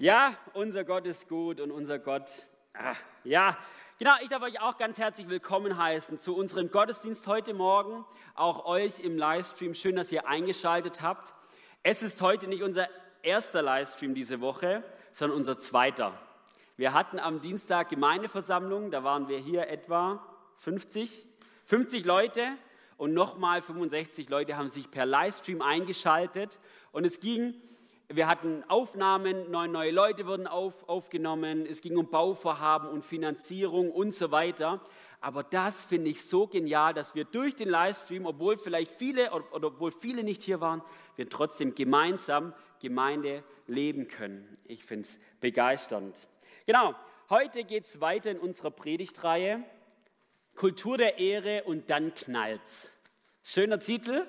Ja, 0.00 0.36
unser 0.52 0.84
Gott 0.84 1.06
ist 1.08 1.28
gut 1.28 1.60
und 1.60 1.72
unser 1.72 1.98
Gott, 1.98 2.46
ah, 2.72 2.94
ja, 3.24 3.58
genau, 3.98 4.12
ich 4.22 4.28
darf 4.28 4.44
euch 4.44 4.60
auch 4.60 4.78
ganz 4.78 4.96
herzlich 4.96 5.28
willkommen 5.28 5.76
heißen 5.76 6.20
zu 6.20 6.36
unserem 6.36 6.70
Gottesdienst 6.70 7.26
heute 7.26 7.52
Morgen, 7.52 8.04
auch 8.36 8.64
euch 8.64 9.00
im 9.00 9.18
Livestream. 9.18 9.74
Schön, 9.74 9.96
dass 9.96 10.12
ihr 10.12 10.28
eingeschaltet 10.28 11.02
habt. 11.02 11.34
Es 11.82 12.04
ist 12.04 12.22
heute 12.22 12.46
nicht 12.46 12.62
unser 12.62 12.86
erster 13.24 13.60
Livestream 13.60 14.14
diese 14.14 14.40
Woche, 14.40 14.84
sondern 15.10 15.36
unser 15.36 15.58
zweiter. 15.58 16.12
Wir 16.76 16.92
hatten 16.92 17.18
am 17.18 17.40
Dienstag 17.40 17.88
Gemeindeversammlung, 17.88 18.92
da 18.92 19.02
waren 19.02 19.26
wir 19.26 19.38
hier 19.38 19.66
etwa 19.66 20.24
50, 20.58 21.26
50 21.64 22.04
Leute 22.04 22.46
und 22.98 23.14
nochmal 23.14 23.62
65 23.62 24.28
Leute 24.28 24.56
haben 24.56 24.68
sich 24.68 24.92
per 24.92 25.06
Livestream 25.06 25.60
eingeschaltet 25.60 26.60
und 26.92 27.04
es 27.04 27.18
ging 27.18 27.60
wir 28.10 28.26
hatten 28.26 28.64
Aufnahmen, 28.68 29.50
neun 29.50 29.70
neue 29.70 29.90
Leute 29.90 30.26
wurden 30.26 30.46
auf, 30.46 30.88
aufgenommen, 30.88 31.66
es 31.66 31.82
ging 31.82 31.98
um 31.98 32.08
Bauvorhaben 32.08 32.88
und 32.88 33.04
Finanzierung 33.04 33.90
und 33.90 34.14
so 34.14 34.30
weiter. 34.30 34.80
Aber 35.20 35.42
das 35.42 35.82
finde 35.82 36.08
ich 36.10 36.24
so 36.24 36.46
genial, 36.46 36.94
dass 36.94 37.14
wir 37.14 37.24
durch 37.24 37.54
den 37.54 37.68
Livestream, 37.68 38.24
obwohl 38.24 38.56
vielleicht 38.56 38.92
viele 38.92 39.30
oder 39.32 39.66
obwohl 39.66 39.92
viele 39.92 40.22
nicht 40.24 40.42
hier 40.42 40.60
waren, 40.60 40.80
wir 41.16 41.28
trotzdem 41.28 41.74
gemeinsam 41.74 42.54
Gemeinde 42.80 43.42
leben 43.66 44.08
können. 44.08 44.56
Ich 44.64 44.84
finde 44.84 45.02
es 45.02 45.18
begeisternd. 45.40 46.16
Genau, 46.66 46.94
heute 47.28 47.64
geht 47.64 47.84
es 47.84 48.00
weiter 48.00 48.30
in 48.30 48.38
unserer 48.38 48.70
Predigtreihe 48.70 49.64
Kultur 50.54 50.96
der 50.96 51.18
Ehre 51.18 51.64
und 51.64 51.90
dann 51.90 52.14
knallt's. 52.14 52.90
Schöner 53.44 53.78
Titel. 53.78 54.26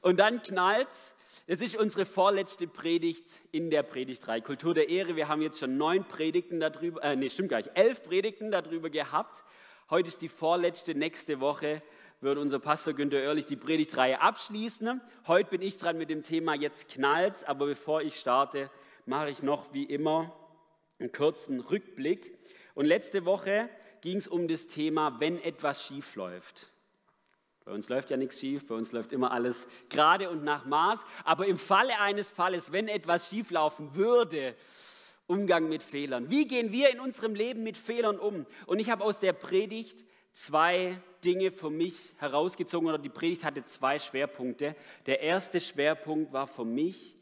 Und 0.00 0.18
dann 0.18 0.42
knallt's. 0.42 1.14
Es 1.50 1.62
ist 1.62 1.76
unsere 1.76 2.04
vorletzte 2.04 2.66
Predigt 2.66 3.38
in 3.52 3.70
der 3.70 3.82
Predigtreihe 3.82 4.42
Kultur 4.42 4.74
der 4.74 4.90
Ehre. 4.90 5.16
Wir 5.16 5.28
haben 5.28 5.40
jetzt 5.40 5.58
schon 5.58 5.78
neun 5.78 6.04
Predigten 6.06 6.60
darüber, 6.60 7.02
äh, 7.02 7.16
nee, 7.16 7.30
stimmt 7.30 7.48
gar 7.48 7.56
nicht, 7.56 7.70
elf 7.72 8.02
Predigten 8.02 8.50
darüber 8.50 8.90
gehabt. 8.90 9.44
Heute 9.88 10.08
ist 10.08 10.20
die 10.20 10.28
vorletzte, 10.28 10.94
nächste 10.94 11.40
Woche 11.40 11.80
wird 12.20 12.36
unser 12.36 12.58
Pastor 12.58 12.92
Günther 12.92 13.20
Oerlich 13.20 13.46
die 13.46 13.56
Predigtreihe 13.56 14.20
abschließen. 14.20 15.00
Heute 15.26 15.48
bin 15.48 15.62
ich 15.62 15.78
dran 15.78 15.96
mit 15.96 16.10
dem 16.10 16.22
Thema 16.22 16.54
Jetzt 16.54 16.90
knallt, 16.90 17.48
aber 17.48 17.64
bevor 17.64 18.02
ich 18.02 18.16
starte, 18.16 18.70
mache 19.06 19.30
ich 19.30 19.42
noch 19.42 19.72
wie 19.72 19.84
immer 19.84 20.36
einen 20.98 21.12
kurzen 21.12 21.60
Rückblick. 21.60 22.36
Und 22.74 22.84
letzte 22.84 23.24
Woche 23.24 23.70
ging 24.02 24.18
es 24.18 24.28
um 24.28 24.48
das 24.48 24.66
Thema, 24.66 25.18
wenn 25.18 25.42
etwas 25.42 25.82
schief 25.82 26.14
läuft. 26.14 26.70
Bei 27.68 27.74
uns 27.74 27.90
läuft 27.90 28.08
ja 28.08 28.16
nichts 28.16 28.40
schief, 28.40 28.66
bei 28.66 28.74
uns 28.74 28.92
läuft 28.92 29.12
immer 29.12 29.30
alles 29.30 29.66
gerade 29.90 30.30
und 30.30 30.42
nach 30.42 30.64
Maß. 30.64 31.04
Aber 31.22 31.46
im 31.46 31.58
Falle 31.58 32.00
eines 32.00 32.30
Falles, 32.30 32.72
wenn 32.72 32.88
etwas 32.88 33.28
schieflaufen 33.28 33.94
würde, 33.94 34.56
Umgang 35.26 35.68
mit 35.68 35.82
Fehlern. 35.82 36.30
Wie 36.30 36.46
gehen 36.46 36.72
wir 36.72 36.88
in 36.88 36.98
unserem 36.98 37.34
Leben 37.34 37.64
mit 37.64 37.76
Fehlern 37.76 38.18
um? 38.18 38.46
Und 38.64 38.78
ich 38.78 38.88
habe 38.88 39.04
aus 39.04 39.20
der 39.20 39.34
Predigt 39.34 40.02
zwei 40.32 40.98
Dinge 41.22 41.50
für 41.50 41.68
mich 41.68 42.14
herausgezogen 42.16 42.88
oder 42.88 42.96
die 42.96 43.10
Predigt 43.10 43.44
hatte 43.44 43.62
zwei 43.64 43.98
Schwerpunkte. 43.98 44.74
Der 45.04 45.20
erste 45.20 45.60
Schwerpunkt 45.60 46.32
war 46.32 46.46
für 46.46 46.64
mich, 46.64 47.18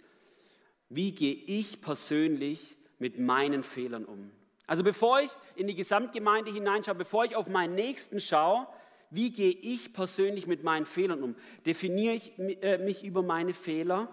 wie 0.89 1.11
gehe 1.11 1.35
ich 1.35 1.81
persönlich 1.81 2.77
mit 3.01 3.19
meinen 3.19 3.65
Fehlern 3.65 4.05
um? 4.05 4.31
Also 4.69 4.85
bevor 4.85 5.19
ich 5.23 5.31
in 5.57 5.67
die 5.67 5.75
Gesamtgemeinde 5.75 6.53
hineinschaue, 6.53 6.95
bevor 6.95 7.25
ich 7.25 7.35
auf 7.35 7.49
meinen 7.49 7.75
Nächsten 7.75 8.21
schaue, 8.21 8.69
wie 9.11 9.31
gehe 9.31 9.53
ich 9.53 9.93
persönlich 9.93 10.47
mit 10.47 10.65
meinen 10.65 10.87
Fehlern 10.87 11.23
um? 11.23 11.37
Definiere 11.65 12.15
ich 12.15 12.39
äh, 12.39 12.79
mich 12.79 13.05
über 13.05 13.23
meine 13.23 13.55
Fehler? 13.55 14.09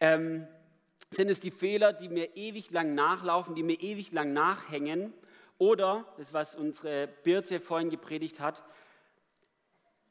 Ähm, 0.00 0.46
sind 1.10 1.30
es 1.30 1.40
die 1.40 1.50
Fehler, 1.50 1.92
die 1.92 2.08
mir 2.08 2.36
ewig 2.36 2.70
lang 2.70 2.94
nachlaufen, 2.94 3.54
die 3.54 3.62
mir 3.62 3.80
ewig 3.80 4.12
lang 4.12 4.32
nachhängen? 4.32 5.12
Oder, 5.56 6.06
das 6.18 6.32
was 6.32 6.54
unsere 6.54 7.08
Birte 7.24 7.58
vorhin 7.58 7.90
gepredigt 7.90 8.40
hat, 8.40 8.62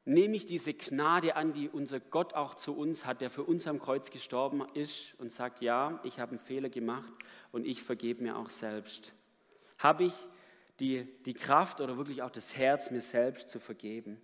nehme 0.04 0.36
ich 0.36 0.46
diese 0.46 0.74
Gnade 0.74 1.36
an, 1.36 1.54
die 1.54 1.70
unser 1.70 2.00
Gott 2.00 2.34
auch 2.34 2.56
zu 2.56 2.76
uns 2.76 3.06
hat, 3.06 3.22
der 3.22 3.30
für 3.30 3.44
uns 3.44 3.68
am 3.68 3.80
Kreuz 3.80 4.10
gestorben 4.10 4.66
ist 4.74 5.16
und 5.20 5.30
sagt, 5.30 5.62
ja, 5.62 6.00
ich 6.04 6.20
habe 6.20 6.32
einen 6.32 6.40
Fehler 6.40 6.70
gemacht 6.70 7.12
und 7.52 7.66
ich 7.66 7.84
vergebe 7.84 8.24
mir 8.24 8.38
auch 8.38 8.50
selbst. 8.50 9.14
Habe 9.78 10.06
ich 10.06 10.14
die, 10.80 11.08
die 11.26 11.34
Kraft 11.34 11.82
oder 11.82 11.98
wirklich 11.98 12.22
auch 12.22 12.30
das 12.30 12.56
Herz, 12.58 12.92
mir 12.92 13.02
selbst 13.02 13.50
zu 13.50 13.60
vergeben. 13.60 14.22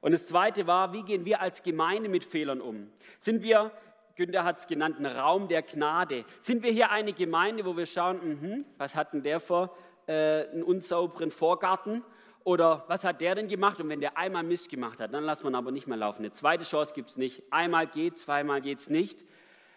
Und 0.00 0.12
das 0.12 0.26
Zweite 0.26 0.66
war, 0.66 0.92
wie 0.92 1.02
gehen 1.02 1.24
wir 1.24 1.40
als 1.40 1.62
Gemeinde 1.62 2.08
mit 2.08 2.24
Fehlern 2.24 2.60
um? 2.60 2.88
Sind 3.18 3.42
wir, 3.42 3.72
Günther 4.14 4.44
hat 4.44 4.56
es 4.58 4.66
genannt, 4.66 4.98
ein 4.98 5.06
Raum 5.06 5.48
der 5.48 5.62
Gnade? 5.62 6.24
Sind 6.40 6.62
wir 6.62 6.70
hier 6.70 6.90
eine 6.90 7.12
Gemeinde, 7.12 7.64
wo 7.64 7.76
wir 7.76 7.86
schauen, 7.86 8.38
mh, 8.40 8.64
was 8.78 8.94
hat 8.94 9.14
denn 9.14 9.22
der 9.22 9.40
für 9.40 9.70
äh, 10.06 10.48
einen 10.48 10.62
unsauberen 10.62 11.30
Vorgarten? 11.30 12.04
Oder 12.44 12.84
was 12.86 13.02
hat 13.02 13.20
der 13.20 13.34
denn 13.34 13.48
gemacht? 13.48 13.80
Und 13.80 13.88
wenn 13.88 14.00
der 14.00 14.16
einmal 14.16 14.44
Mist 14.44 14.68
gemacht 14.68 15.00
hat, 15.00 15.12
dann 15.12 15.24
lassen 15.24 15.44
wir 15.44 15.50
ihn 15.50 15.56
aber 15.56 15.72
nicht 15.72 15.88
mehr 15.88 15.96
laufen. 15.96 16.20
Eine 16.20 16.30
zweite 16.30 16.62
Chance 16.62 16.94
gibt 16.94 17.10
es 17.10 17.16
nicht. 17.16 17.42
Einmal 17.50 17.88
geht, 17.88 18.18
zweimal 18.18 18.60
geht 18.60 18.78
es 18.78 18.88
nicht. 18.88 19.24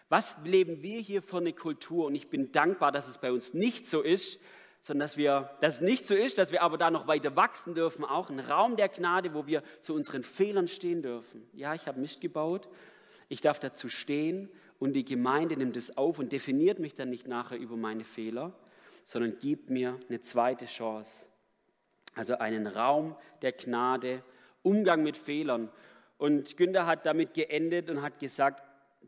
Was 0.08 0.36
leben 0.44 0.80
wir 0.82 1.00
hier 1.00 1.22
für 1.22 1.38
eine 1.38 1.52
Kultur? 1.52 2.06
Und 2.06 2.14
ich 2.14 2.28
bin 2.28 2.52
dankbar, 2.52 2.92
dass 2.92 3.08
es 3.08 3.18
bei 3.18 3.32
uns 3.32 3.54
nicht 3.54 3.86
so 3.88 4.00
ist, 4.00 4.38
sondern 4.80 5.06
dass, 5.06 5.16
wir, 5.16 5.50
dass 5.60 5.76
es 5.76 5.80
nicht 5.82 6.06
so 6.06 6.14
ist, 6.14 6.38
dass 6.38 6.52
wir 6.52 6.62
aber 6.62 6.78
da 6.78 6.90
noch 6.90 7.06
weiter 7.06 7.36
wachsen 7.36 7.74
dürfen, 7.74 8.04
auch 8.04 8.30
ein 8.30 8.40
Raum 8.40 8.76
der 8.76 8.88
Gnade, 8.88 9.34
wo 9.34 9.46
wir 9.46 9.62
zu 9.80 9.94
unseren 9.94 10.22
Fehlern 10.22 10.68
stehen 10.68 11.02
dürfen. 11.02 11.46
Ja, 11.52 11.74
ich 11.74 11.86
habe 11.86 12.00
Mist 12.00 12.20
gebaut, 12.20 12.68
ich 13.28 13.40
darf 13.40 13.58
dazu 13.58 13.88
stehen 13.88 14.48
und 14.78 14.94
die 14.94 15.04
Gemeinde 15.04 15.56
nimmt 15.56 15.76
es 15.76 15.96
auf 15.96 16.18
und 16.18 16.32
definiert 16.32 16.78
mich 16.78 16.94
dann 16.94 17.10
nicht 17.10 17.28
nachher 17.28 17.58
über 17.58 17.76
meine 17.76 18.04
Fehler, 18.04 18.54
sondern 19.04 19.38
gibt 19.38 19.70
mir 19.70 19.98
eine 20.08 20.20
zweite 20.20 20.66
Chance. 20.66 21.26
Also 22.14 22.38
einen 22.38 22.66
Raum 22.66 23.16
der 23.42 23.52
Gnade, 23.52 24.22
Umgang 24.62 25.02
mit 25.02 25.16
Fehlern. 25.16 25.70
Und 26.16 26.56
Günther 26.56 26.86
hat 26.86 27.06
damit 27.06 27.34
geendet 27.34 27.90
und 27.90 28.02
hat 28.02 28.18
gesagt, 28.18 28.62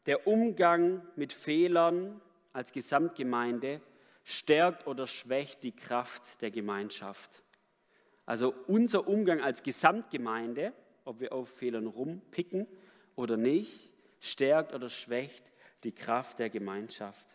der 0.07 0.27
Umgang 0.27 1.03
mit 1.17 1.33
Fehlern 1.33 2.21
als 2.53 2.73
Gesamtgemeinde 2.73 3.81
stärkt 4.25 4.87
oder 4.87 5.07
schwächt 5.07 5.63
die 5.63 5.73
Kraft 5.73 6.41
der 6.43 6.51
Gemeinschaft. 6.51 7.43
Also 8.27 8.55
unser 8.67 9.09
Umgang 9.09 9.41
als 9.41 9.63
Gesamtgemeinde, 9.63 10.73
ob 11.05 11.21
wir 11.21 11.33
auf 11.33 11.49
Fehlern 11.49 11.87
rumpicken 11.87 12.67
oder 13.17 13.37
nicht, 13.37 13.91
stärkt 14.21 14.75
oder 14.75 14.89
schwächt 14.89 15.45
die 15.83 15.93
Kraft 15.93 16.39
der 16.39 16.49
Gemeinschaft. 16.49 17.27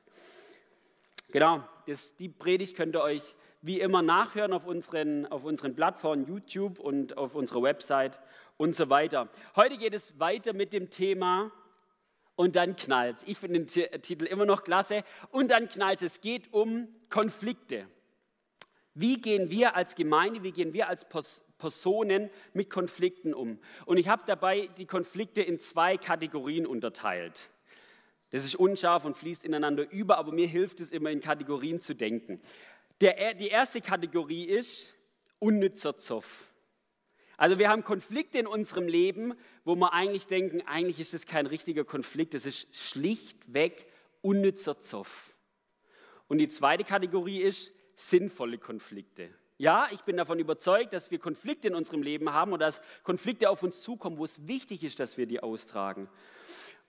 Genau, 1.31 1.61
das, 1.85 2.15
die 2.15 2.29
Predigt 2.29 2.75
könnt 2.77 2.95
ihr 2.95 3.01
euch 3.01 3.35
wie 3.61 3.81
immer 3.81 4.01
nachhören 4.01 4.53
auf 4.53 4.65
unseren, 4.65 5.25
auf 5.25 5.43
unseren 5.43 5.75
Plattformen 5.75 6.25
YouTube 6.25 6.79
und 6.79 7.17
auf 7.17 7.35
unserer 7.35 7.63
Website 7.63 8.19
und 8.55 8.73
so 8.73 8.89
weiter. 8.89 9.27
Heute 9.57 9.77
geht 9.77 9.93
es 9.93 10.19
weiter 10.19 10.53
mit 10.53 10.71
dem 10.71 10.89
Thema 10.89 11.51
und 12.37 12.55
dann 12.55 12.75
knallt 12.75 13.17
Ich 13.25 13.39
finde 13.39 13.65
den 13.65 14.01
Titel 14.03 14.25
immer 14.25 14.45
noch 14.45 14.63
klasse. 14.63 15.03
Und 15.31 15.51
dann 15.51 15.67
knallt 15.67 16.03
es. 16.03 16.21
Geht 16.21 16.53
um 16.53 16.87
Konflikte. 17.09 17.87
Wie 18.93 19.19
gehen 19.19 19.49
wir 19.49 19.75
als 19.75 19.95
Gemeinde, 19.95 20.43
wie 20.43 20.51
gehen 20.51 20.71
wir 20.71 20.87
als 20.87 21.05
Personen 21.57 22.29
mit 22.53 22.69
Konflikten 22.69 23.33
um? 23.33 23.59
Und 23.85 23.97
ich 23.97 24.07
habe 24.07 24.21
dabei 24.25 24.69
die 24.77 24.85
Konflikte 24.85 25.41
in 25.41 25.59
zwei 25.59 25.97
Kategorien 25.97 26.65
unterteilt. 26.67 27.49
Das 28.29 28.45
ist 28.45 28.55
unscharf 28.55 29.05
und 29.05 29.17
fließt 29.17 29.43
ineinander 29.43 29.89
über, 29.91 30.17
aber 30.17 30.31
mir 30.31 30.47
hilft 30.47 30.79
es 30.79 30.91
immer 30.91 31.09
in 31.09 31.21
Kategorien 31.21 31.81
zu 31.81 31.95
denken. 31.95 32.39
Der, 33.01 33.33
die 33.33 33.47
erste 33.47 33.81
Kategorie 33.81 34.45
ist 34.45 34.93
unnützer 35.39 35.97
Zoff. 35.97 36.51
Also 37.37 37.59
wir 37.59 37.69
haben 37.69 37.83
Konflikte 37.83 38.39
in 38.39 38.47
unserem 38.47 38.87
Leben, 38.87 39.35
wo 39.63 39.75
wir 39.75 39.93
eigentlich 39.93 40.25
denken, 40.25 40.61
eigentlich 40.65 40.99
ist 40.99 41.13
das 41.13 41.27
kein 41.27 41.45
richtiger 41.45 41.85
Konflikt, 41.85 42.33
das 42.33 42.47
ist 42.47 42.67
schlichtweg 42.75 43.85
unnützer 44.21 44.79
Zoff. 44.79 45.35
Und 46.27 46.39
die 46.39 46.49
zweite 46.49 46.83
Kategorie 46.83 47.41
ist 47.41 47.72
sinnvolle 47.95 48.57
Konflikte. 48.57 49.29
Ja, 49.59 49.87
ich 49.91 50.01
bin 50.01 50.17
davon 50.17 50.39
überzeugt, 50.39 50.93
dass 50.93 51.09
wir 51.09 51.19
Konflikte 51.19 51.67
in 51.67 51.75
unserem 51.75 52.01
Leben 52.01 52.34
haben 52.34 52.53
und 52.53 52.59
dass 52.59 52.81
Konflikte 53.03 53.49
auf 53.49 53.63
uns 53.63 53.81
zukommen, 53.81 54.17
wo 54.17 54.25
es 54.25 54.47
wichtig 54.47 54.83
ist, 54.83 54.99
dass 54.99 55.17
wir 55.17 55.28
die 55.28 55.40
austragen. 55.41 56.09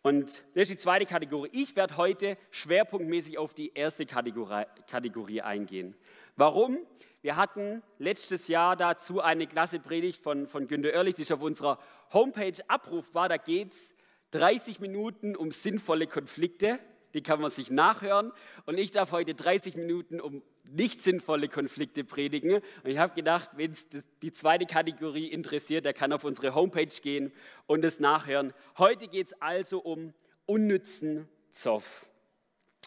Und 0.02 0.44
das 0.54 0.62
ist 0.62 0.70
die 0.70 0.76
zweite 0.76 1.06
Kategorie. 1.06 1.50
Ich 1.52 1.76
werde 1.76 1.96
heute 1.96 2.38
schwerpunktmäßig 2.50 3.36
auf 3.36 3.52
die 3.52 3.72
erste 3.74 4.06
Kategorie, 4.06 4.64
Kategorie 4.88 5.42
eingehen. 5.42 5.94
Warum? 6.36 6.78
Wir 7.20 7.34
hatten 7.34 7.82
letztes 7.98 8.46
Jahr 8.46 8.76
dazu 8.76 9.20
eine 9.20 9.48
klasse 9.48 9.80
Predigt 9.80 10.22
von, 10.22 10.46
von 10.46 10.68
Günter 10.68 10.90
Oerlich, 10.90 11.16
die 11.16 11.22
ist 11.22 11.32
auf 11.32 11.42
unserer 11.42 11.80
Homepage 12.12 12.56
abrufbar. 12.68 13.28
Da 13.28 13.38
geht 13.38 13.72
es 13.72 13.92
30 14.30 14.78
Minuten 14.78 15.34
um 15.34 15.50
sinnvolle 15.50 16.06
Konflikte. 16.06 16.78
Die 17.14 17.22
kann 17.22 17.40
man 17.40 17.50
sich 17.50 17.72
nachhören. 17.72 18.30
Und 18.66 18.78
ich 18.78 18.92
darf 18.92 19.10
heute 19.10 19.34
30 19.34 19.74
Minuten 19.74 20.20
um 20.20 20.44
nicht 20.62 21.02
sinnvolle 21.02 21.48
Konflikte 21.48 22.04
predigen. 22.04 22.54
Und 22.54 22.90
ich 22.90 22.98
habe 22.98 23.14
gedacht, 23.14 23.50
wenn 23.56 23.72
es 23.72 23.88
die 24.22 24.30
zweite 24.30 24.66
Kategorie 24.66 25.26
interessiert, 25.26 25.86
der 25.86 25.94
kann 25.94 26.12
auf 26.12 26.22
unsere 26.22 26.54
Homepage 26.54 26.86
gehen 27.02 27.32
und 27.66 27.84
es 27.84 27.98
nachhören. 27.98 28.52
Heute 28.76 29.08
geht 29.08 29.26
es 29.26 29.42
also 29.42 29.80
um 29.80 30.14
unnützen 30.46 31.28
Zoff. 31.50 32.08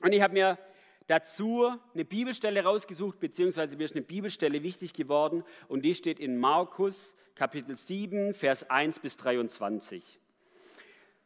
Und 0.02 0.14
ich 0.14 0.22
habe 0.22 0.34
mir 0.34 0.58
dazu 1.12 1.68
eine 1.94 2.06
Bibelstelle 2.06 2.64
rausgesucht, 2.64 3.20
beziehungsweise 3.20 3.76
mir 3.76 3.84
ist 3.84 3.96
eine 3.96 4.06
Bibelstelle 4.06 4.64
wichtig 4.64 4.94
geworden 4.94 5.44
und 5.68 5.84
die 5.84 5.94
steht 5.94 6.20
in 6.20 6.38
Markus 6.38 7.16
Kapitel 7.36 7.76
7, 7.76 8.34
Vers 8.34 8.70
1 8.70 9.00
bis 9.00 9.18
23. 9.18 10.20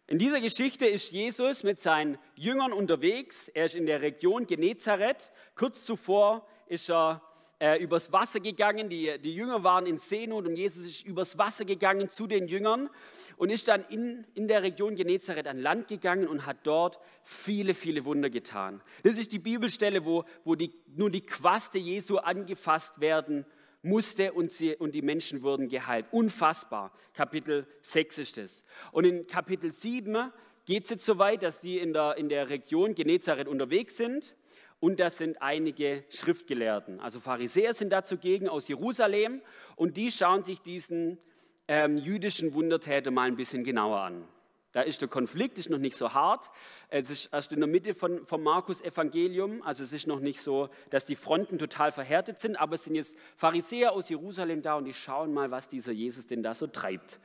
In 0.08 0.18
dieser 0.18 0.42
Geschichte 0.42 0.88
ist 0.88 1.12
Jesus 1.12 1.62
mit 1.62 1.80
seinen 1.80 2.18
Jüngern 2.36 2.74
unterwegs. 2.74 3.48
Er 3.50 3.66
ist 3.66 3.76
in 3.76 3.86
der 3.86 4.02
Region 4.02 4.48
Genezareth. 4.48 5.32
Kurz 5.56 5.84
zuvor 5.84 6.48
ist 6.68 6.90
er 6.90 7.22
äh, 7.60 7.82
übers 7.82 8.12
Wasser 8.12 8.40
gegangen. 8.40 8.90
Die, 8.90 9.18
die 9.20 9.34
Jünger 9.34 9.64
waren 9.64 9.86
in 9.86 9.98
Seenot 9.98 10.48
und 10.48 10.56
Jesus 10.56 10.86
ist 10.86 11.06
übers 11.06 11.38
Wasser 11.38 11.66
gegangen 11.66 12.10
zu 12.10 12.28
den 12.28 12.48
Jüngern 12.48 12.90
und 13.38 13.50
ist 13.50 13.68
dann 13.68 13.84
in, 13.90 14.26
in 14.34 14.48
der 14.48 14.64
Region 14.64 14.96
Genezareth 14.96 15.48
an 15.48 15.60
Land 15.60 15.88
gegangen 15.88 16.28
und 16.28 16.46
hat 16.46 16.58
dort 16.64 17.00
viele, 17.24 17.74
viele 17.74 18.06
Wunder 18.06 18.30
getan. 18.30 18.82
Das 19.04 19.18
ist 19.18 19.32
die 19.32 19.40
Bibelstelle, 19.40 20.06
wo, 20.06 20.26
wo 20.44 20.56
die, 20.56 20.74
nur 20.96 21.10
die 21.10 21.26
Quaste 21.26 21.78
Jesu 21.78 22.18
angefasst 22.18 23.00
werden 23.00 23.46
musste 23.82 24.34
und, 24.34 24.52
sie, 24.52 24.76
und 24.76 24.96
die 24.96 25.04
Menschen 25.04 25.44
wurden 25.44 25.70
geheilt. 25.70 26.08
Unfassbar. 26.12 26.92
Kapitel 27.14 27.68
6 27.84 28.18
ist 28.18 28.38
es. 28.38 28.64
Und 28.92 29.06
in 29.06 29.28
Kapitel 29.28 29.72
7 29.72 30.32
geht 30.66 30.86
es 30.86 30.90
jetzt 30.90 31.06
so 31.06 31.20
weit, 31.20 31.44
dass 31.44 31.62
sie 31.62 31.78
in 31.78 31.94
der, 31.94 32.18
in 32.18 32.28
der 32.28 32.50
Region 32.50 32.96
Genezareth 32.96 33.48
unterwegs 33.48 33.96
sind 33.96 34.36
und 34.86 35.00
da 35.00 35.10
sind 35.10 35.42
einige 35.42 36.04
Schriftgelehrten. 36.10 37.00
Also 37.00 37.20
Pharisäer 37.20 37.74
sind 37.74 37.90
da 37.90 38.04
zugegen 38.04 38.48
aus 38.48 38.68
Jerusalem 38.68 39.42
und 39.76 39.98
die 39.98 40.12
schauen 40.12 40.44
sich 40.44 40.62
diesen 40.62 41.18
ähm, 41.68 41.98
jüdischen 41.98 42.54
Wundertäter 42.54 43.10
mal 43.10 43.24
ein 43.24 43.36
bisschen 43.36 43.64
genauer 43.64 44.02
an. 44.02 44.28
Da 44.74 44.84
ist 44.84 45.02
der 45.02 45.08
Konflikt, 45.08 45.58
ist 45.58 45.72
noch 45.72 45.80
nicht 45.80 45.98
so 45.98 46.14
hart. 46.14 46.52
Es 46.90 47.10
ist 47.10 47.34
erst 47.34 47.52
in 47.52 47.62
der 47.62 47.68
Mitte 47.68 47.96
von, 47.96 48.28
vom 48.28 48.44
Markus-Evangelium. 48.44 49.64
Also 49.64 49.82
es 49.82 49.92
ist 49.92 50.06
noch 50.06 50.20
nicht 50.20 50.40
so, 50.40 50.70
dass 50.92 51.04
die 51.04 51.16
Fronten 51.16 51.58
total 51.58 51.92
verhärtet 51.92 52.38
sind, 52.38 52.56
aber 52.56 52.76
es 52.76 52.84
sind 52.84 52.94
jetzt 52.94 53.16
Pharisäer 53.38 53.92
aus 53.92 54.10
Jerusalem 54.10 54.62
da 54.62 54.76
und 54.76 54.86
die 54.86 54.94
schauen 54.94 55.34
mal, 55.34 55.50
was 55.50 55.68
dieser 55.68 55.94
Jesus 55.94 56.28
denn 56.28 56.44
da 56.44 56.54
so 56.54 56.68
treibt. 56.68 57.20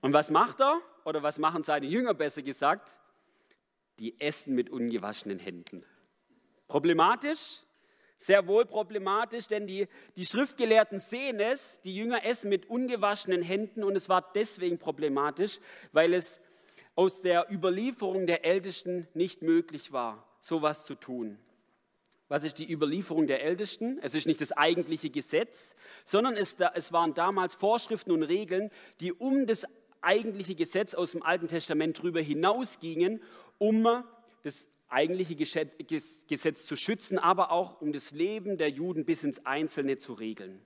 Und 0.00 0.14
was 0.14 0.30
macht 0.30 0.62
er? 0.62 0.80
Oder 1.04 1.22
was 1.22 1.38
machen 1.38 1.62
seine 1.62 1.84
Jünger 1.84 2.14
besser 2.14 2.40
gesagt? 2.40 2.88
Die 3.98 4.18
essen 4.18 4.54
mit 4.54 4.70
ungewaschenen 4.70 5.38
Händen. 5.38 5.84
Problematisch? 6.68 7.60
Sehr 8.18 8.46
wohl 8.46 8.64
problematisch, 8.64 9.48
denn 9.48 9.66
die, 9.66 9.86
die 10.16 10.24
Schriftgelehrten 10.24 10.98
sehen 10.98 11.40
es, 11.40 11.80
die 11.82 11.94
Jünger 11.94 12.24
essen 12.24 12.48
mit 12.48 12.70
ungewaschenen 12.70 13.42
Händen 13.42 13.84
und 13.84 13.96
es 13.96 14.08
war 14.08 14.32
deswegen 14.34 14.78
problematisch, 14.78 15.58
weil 15.92 16.14
es 16.14 16.40
aus 16.94 17.22
der 17.22 17.50
Überlieferung 17.50 18.26
der 18.26 18.44
Ältesten 18.44 19.08
nicht 19.14 19.42
möglich 19.42 19.92
war, 19.92 20.26
sowas 20.40 20.84
zu 20.84 20.94
tun. 20.94 21.38
Was 22.28 22.44
ist 22.44 22.58
die 22.58 22.72
Überlieferung 22.72 23.26
der 23.26 23.42
Ältesten? 23.42 23.98
Es 24.00 24.14
ist 24.14 24.26
nicht 24.26 24.40
das 24.40 24.52
eigentliche 24.52 25.10
Gesetz, 25.10 25.74
sondern 26.04 26.34
es, 26.34 26.56
es 26.74 26.92
waren 26.92 27.14
damals 27.14 27.54
Vorschriften 27.54 28.12
und 28.12 28.22
Regeln, 28.22 28.70
die 29.00 29.12
um 29.12 29.46
das 29.46 29.66
eigentliche 30.00 30.54
Gesetz 30.54 30.94
aus 30.94 31.12
dem 31.12 31.22
Alten 31.22 31.48
Testament 31.48 31.98
darüber 31.98 32.20
hinausgingen, 32.20 33.22
um 33.58 34.04
das 34.42 34.66
eigentliche 34.94 35.36
Gesetz 35.36 36.66
zu 36.66 36.76
schützen, 36.76 37.18
aber 37.18 37.50
auch 37.50 37.80
um 37.80 37.92
das 37.92 38.12
Leben 38.12 38.56
der 38.56 38.70
Juden 38.70 39.04
bis 39.04 39.24
ins 39.24 39.44
Einzelne 39.44 39.98
zu 39.98 40.14
regeln. 40.14 40.62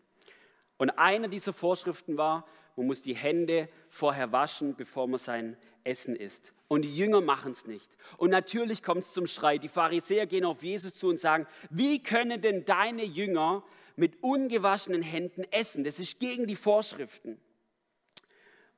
Und 0.76 0.90
eine 0.90 1.28
dieser 1.28 1.52
Vorschriften 1.52 2.16
war, 2.16 2.46
man 2.76 2.86
muss 2.86 3.02
die 3.02 3.16
Hände 3.16 3.69
vorher 3.88 4.30
waschen, 4.30 4.76
bevor 4.76 5.08
man 5.08 5.19
sein 5.19 5.56
Essen 5.82 6.14
isst. 6.14 6.52
Und 6.69 6.82
die 6.82 6.94
Jünger 6.94 7.20
machen 7.20 7.50
es 7.50 7.66
nicht. 7.66 7.90
Und 8.19 8.30
natürlich 8.30 8.82
kommt 8.82 9.02
es 9.02 9.12
zum 9.12 9.26
Streit. 9.26 9.64
Die 9.64 9.69
Pharisäer 9.69 10.26
gehen 10.26 10.44
auf 10.44 10.62
Jesus 10.62 10.94
zu 10.94 11.08
und 11.08 11.19
sagen, 11.19 11.46
wie 11.70 12.02
können 12.02 12.40
denn 12.40 12.64
deine 12.64 13.04
Jünger 13.04 13.64
mit 13.96 14.22
ungewaschenen 14.22 15.02
Händen 15.02 15.44
essen? 15.50 15.82
Das 15.82 15.98
ist 15.98 16.20
gegen 16.20 16.46
die 16.46 16.54
Vorschriften. 16.54 17.40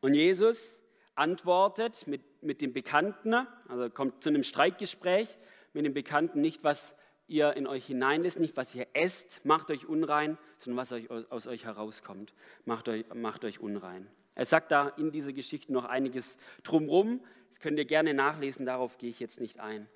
Und 0.00 0.14
Jesus 0.14 0.80
antwortet 1.14 2.06
mit, 2.06 2.22
mit 2.42 2.60
dem 2.60 2.72
Bekannten, 2.72 3.34
also 3.68 3.90
kommt 3.90 4.22
zu 4.22 4.28
einem 4.28 4.42
Streitgespräch 4.42 5.38
mit 5.72 5.84
dem 5.84 5.94
Bekannten, 5.94 6.40
nicht 6.40 6.64
was 6.64 6.94
ihr 7.28 7.56
in 7.56 7.66
euch 7.66 7.86
hineinlässt, 7.86 8.40
nicht 8.40 8.56
was 8.56 8.74
ihr 8.74 8.86
esst, 8.92 9.44
macht 9.44 9.70
euch 9.70 9.86
unrein, 9.86 10.36
sondern 10.58 10.78
was 10.78 10.92
euch, 10.92 11.10
aus 11.10 11.46
euch 11.46 11.64
herauskommt, 11.64 12.34
macht 12.64 12.88
euch, 12.88 13.04
macht 13.14 13.44
euch 13.44 13.60
unrein. 13.60 14.08
Er 14.34 14.44
sagt 14.44 14.72
da 14.72 14.88
in 14.88 15.12
dieser 15.12 15.32
Geschichte 15.32 15.72
noch 15.72 15.84
einiges 15.84 16.36
drumherum. 16.62 17.20
Das 17.48 17.60
könnt 17.60 17.78
ihr 17.78 17.84
gerne 17.84 18.14
nachlesen, 18.14 18.66
darauf 18.66 18.98
gehe 18.98 19.10
ich 19.10 19.20
jetzt 19.20 19.40
nicht 19.40 19.60
ein. 19.60 19.88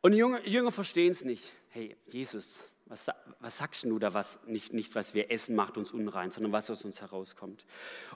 Und 0.00 0.12
die 0.12 0.18
Jünger, 0.18 0.46
Jünger 0.46 0.72
verstehen 0.72 1.12
es 1.12 1.24
nicht. 1.24 1.52
Hey, 1.70 1.96
Jesus, 2.06 2.70
was, 2.88 3.08
was 3.40 3.58
sagst 3.58 3.84
du 3.84 3.98
da, 3.98 4.14
was 4.14 4.38
nicht, 4.46 4.72
nicht 4.72 4.94
was 4.94 5.14
wir 5.14 5.30
essen 5.30 5.54
macht 5.54 5.76
uns 5.76 5.92
unrein, 5.92 6.30
sondern 6.30 6.52
was 6.52 6.70
aus 6.70 6.84
uns 6.84 7.00
herauskommt. 7.00 7.64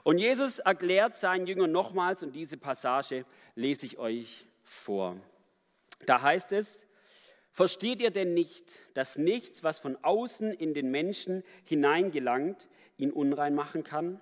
Und 0.03 0.17
Jesus 0.17 0.59
erklärt 0.59 1.15
seinen 1.15 1.47
Jüngern 1.47 1.71
nochmals, 1.71 2.23
und 2.23 2.33
diese 2.33 2.57
Passage 2.57 3.25
lese 3.55 3.85
ich 3.85 3.97
euch 3.97 4.47
vor. 4.63 5.17
Da 6.05 6.21
heißt 6.21 6.51
es, 6.51 6.85
Versteht 7.53 8.01
ihr 8.01 8.09
denn 8.09 8.33
nicht, 8.33 8.65
dass 8.95 9.15
nichts, 9.15 9.63
was 9.63 9.77
von 9.77 9.95
außen 10.01 10.51
in 10.53 10.73
den 10.73 10.89
Menschen 10.89 11.43
hineingelangt, 11.65 12.67
ihn 12.97 13.11
unrein 13.11 13.53
machen 13.53 13.83
kann? 13.83 14.19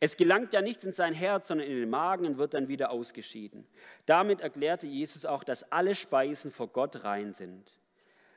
Es 0.00 0.16
gelangt 0.16 0.54
ja 0.54 0.62
nichts 0.62 0.82
in 0.82 0.92
sein 0.92 1.12
Herz, 1.12 1.48
sondern 1.48 1.68
in 1.68 1.76
den 1.76 1.90
Magen 1.90 2.24
und 2.24 2.38
wird 2.38 2.54
dann 2.54 2.68
wieder 2.68 2.90
ausgeschieden. 2.90 3.66
Damit 4.06 4.40
erklärte 4.40 4.86
Jesus 4.86 5.26
auch, 5.26 5.44
dass 5.44 5.70
alle 5.72 5.94
Speisen 5.94 6.50
vor 6.50 6.68
Gott 6.68 7.04
rein 7.04 7.34
sind. 7.34 7.70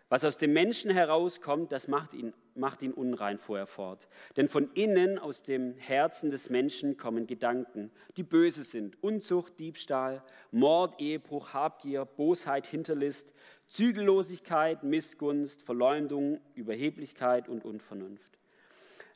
Was 0.09 0.24
aus 0.24 0.38
dem 0.38 0.54
Menschen 0.54 0.89
herauskommt, 0.89 1.71
das 1.74 1.89
macht 1.89 2.13
ihn, 2.13 2.33
macht 2.56 2.81
ihn 2.81 2.94
unrein, 2.94 3.38
fuhr 3.38 3.59
er 3.59 3.68
fort. 3.68 4.07
Denn 4.38 4.48
von 4.48 4.71
innen, 4.74 5.19
aus 5.19 5.44
dem 5.44 5.75
Herzen 5.75 6.31
des 6.31 6.50
Menschen, 6.50 6.95
kommen 6.95 7.27
Gedanken, 7.27 7.92
die 8.15 8.24
böse 8.24 8.63
sind. 8.63 9.01
Unzucht, 9.04 9.59
Diebstahl, 9.59 10.24
Mord, 10.51 11.01
Ehebruch, 11.01 11.54
Habgier, 11.54 12.06
Bosheit, 12.06 12.68
Hinterlist, 12.68 13.33
Zügellosigkeit, 13.68 14.83
Missgunst, 14.83 15.62
Verleumdung, 15.62 16.39
Überheblichkeit 16.56 17.50
und 17.50 17.65
Unvernunft. 17.65 18.39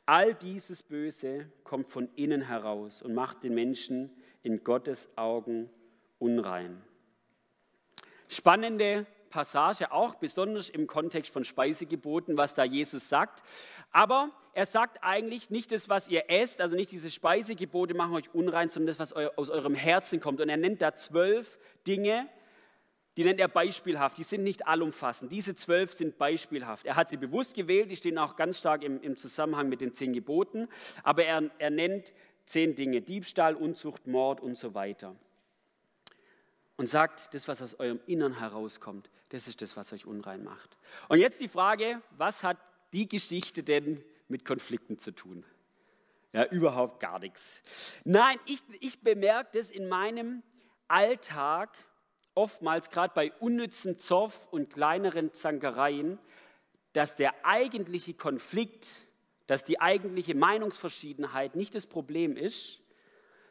All 0.04 0.34
dieses 0.34 0.82
Böse 0.82 1.46
kommt 1.64 1.90
von 1.90 2.10
innen 2.16 2.42
heraus 2.42 3.00
und 3.00 3.14
macht 3.14 3.44
den 3.44 3.54
Menschen 3.54 4.10
in 4.42 4.62
Gottes 4.62 5.08
Augen 5.16 5.70
unrein. 6.18 6.82
Spannende 8.28 9.06
Passage, 9.32 9.90
auch 9.90 10.14
besonders 10.14 10.68
im 10.68 10.86
Kontext 10.86 11.32
von 11.32 11.44
Speisegeboten, 11.44 12.36
was 12.36 12.54
da 12.54 12.62
Jesus 12.62 13.08
sagt. 13.08 13.42
Aber 13.90 14.30
er 14.54 14.66
sagt 14.66 15.02
eigentlich 15.02 15.50
nicht 15.50 15.72
das, 15.72 15.88
was 15.88 16.08
ihr 16.08 16.30
esst, 16.30 16.60
also 16.60 16.76
nicht 16.76 16.92
diese 16.92 17.10
Speisegebote 17.10 17.94
machen 17.94 18.14
euch 18.14 18.32
unrein, 18.32 18.68
sondern 18.68 18.94
das, 18.96 19.00
was 19.00 19.12
aus 19.12 19.50
eurem 19.50 19.74
Herzen 19.74 20.20
kommt. 20.20 20.40
Und 20.40 20.48
er 20.48 20.56
nennt 20.56 20.80
da 20.80 20.94
zwölf 20.94 21.58
Dinge, 21.86 22.28
die 23.16 23.24
nennt 23.24 23.40
er 23.40 23.48
beispielhaft, 23.48 24.16
die 24.16 24.22
sind 24.22 24.42
nicht 24.42 24.66
allumfassend. 24.66 25.32
Diese 25.32 25.54
zwölf 25.54 25.92
sind 25.92 26.16
beispielhaft. 26.16 26.86
Er 26.86 26.96
hat 26.96 27.10
sie 27.10 27.18
bewusst 27.18 27.54
gewählt, 27.54 27.90
die 27.90 27.96
stehen 27.96 28.16
auch 28.16 28.36
ganz 28.36 28.58
stark 28.58 28.82
im, 28.82 29.00
im 29.02 29.16
Zusammenhang 29.16 29.68
mit 29.68 29.80
den 29.80 29.94
zehn 29.94 30.12
Geboten, 30.12 30.68
aber 31.02 31.24
er, 31.24 31.50
er 31.58 31.70
nennt 31.70 32.12
zehn 32.46 32.74
Dinge, 32.74 33.02
Diebstahl, 33.02 33.54
Unzucht, 33.54 34.06
Mord 34.06 34.40
und 34.40 34.56
so 34.56 34.74
weiter. 34.74 35.14
Und 36.76 36.88
sagt, 36.88 37.34
das, 37.34 37.48
was 37.48 37.62
aus 37.62 37.74
eurem 37.78 38.00
Innern 38.06 38.38
herauskommt, 38.38 39.10
das 39.28 39.46
ist 39.46 39.62
das, 39.62 39.76
was 39.76 39.92
euch 39.92 40.06
unrein 40.06 40.42
macht. 40.42 40.76
Und 41.08 41.18
jetzt 41.18 41.40
die 41.40 41.48
Frage, 41.48 42.00
was 42.16 42.42
hat 42.42 42.58
die 42.92 43.08
Geschichte 43.08 43.62
denn 43.62 44.02
mit 44.28 44.44
Konflikten 44.44 44.98
zu 44.98 45.12
tun? 45.12 45.44
Ja, 46.32 46.46
überhaupt 46.46 47.00
gar 47.00 47.18
nichts. 47.18 47.60
Nein, 48.04 48.38
ich, 48.46 48.62
ich 48.80 49.00
bemerke 49.00 49.58
das 49.58 49.70
in 49.70 49.88
meinem 49.88 50.42
Alltag 50.88 51.76
oftmals, 52.34 52.90
gerade 52.90 53.12
bei 53.14 53.32
unnützen 53.40 53.98
Zoff 53.98 54.48
und 54.50 54.72
kleineren 54.72 55.32
Zankereien, 55.32 56.18
dass 56.92 57.16
der 57.16 57.44
eigentliche 57.44 58.14
Konflikt, 58.14 58.86
dass 59.46 59.64
die 59.64 59.80
eigentliche 59.80 60.34
Meinungsverschiedenheit 60.34 61.56
nicht 61.56 61.74
das 61.74 61.86
Problem 61.86 62.36
ist, 62.36 62.81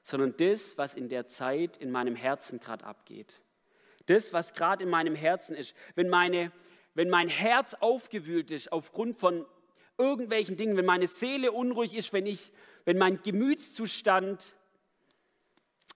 sondern 0.04 0.36
das, 0.38 0.78
was 0.78 0.96
in 0.96 1.10
der 1.10 1.28
Zeit 1.28 1.78
in 1.78 1.92
meinem 1.92 2.16
Herzen 2.16 2.60
gerade 2.60 2.86
abgeht. 2.86 3.34
Das, 4.08 4.34
was 4.34 4.54
gerade 4.54 4.84
in 4.84 4.90
meinem 4.90 5.16
Herzen 5.16 5.56
ist. 5.56 5.76
Wenn, 5.96 6.10
meine, 6.10 6.52
wenn 6.96 7.10
mein 7.10 7.28
Herz 7.28 7.76
aufgewühlt 7.76 8.52
ist 8.52 8.72
aufgrund 8.72 9.20
von 9.20 9.46
irgendwelchen 9.98 10.58
Dingen, 10.58 10.76
wenn 10.78 10.86
meine 10.86 11.08
Seele 11.08 11.52
unruhig 11.52 11.96
ist, 11.96 12.12
wenn, 12.14 12.26
ich, 12.26 12.52
wenn 12.86 12.98
mein 12.98 13.22
Gemütszustand 13.22 14.56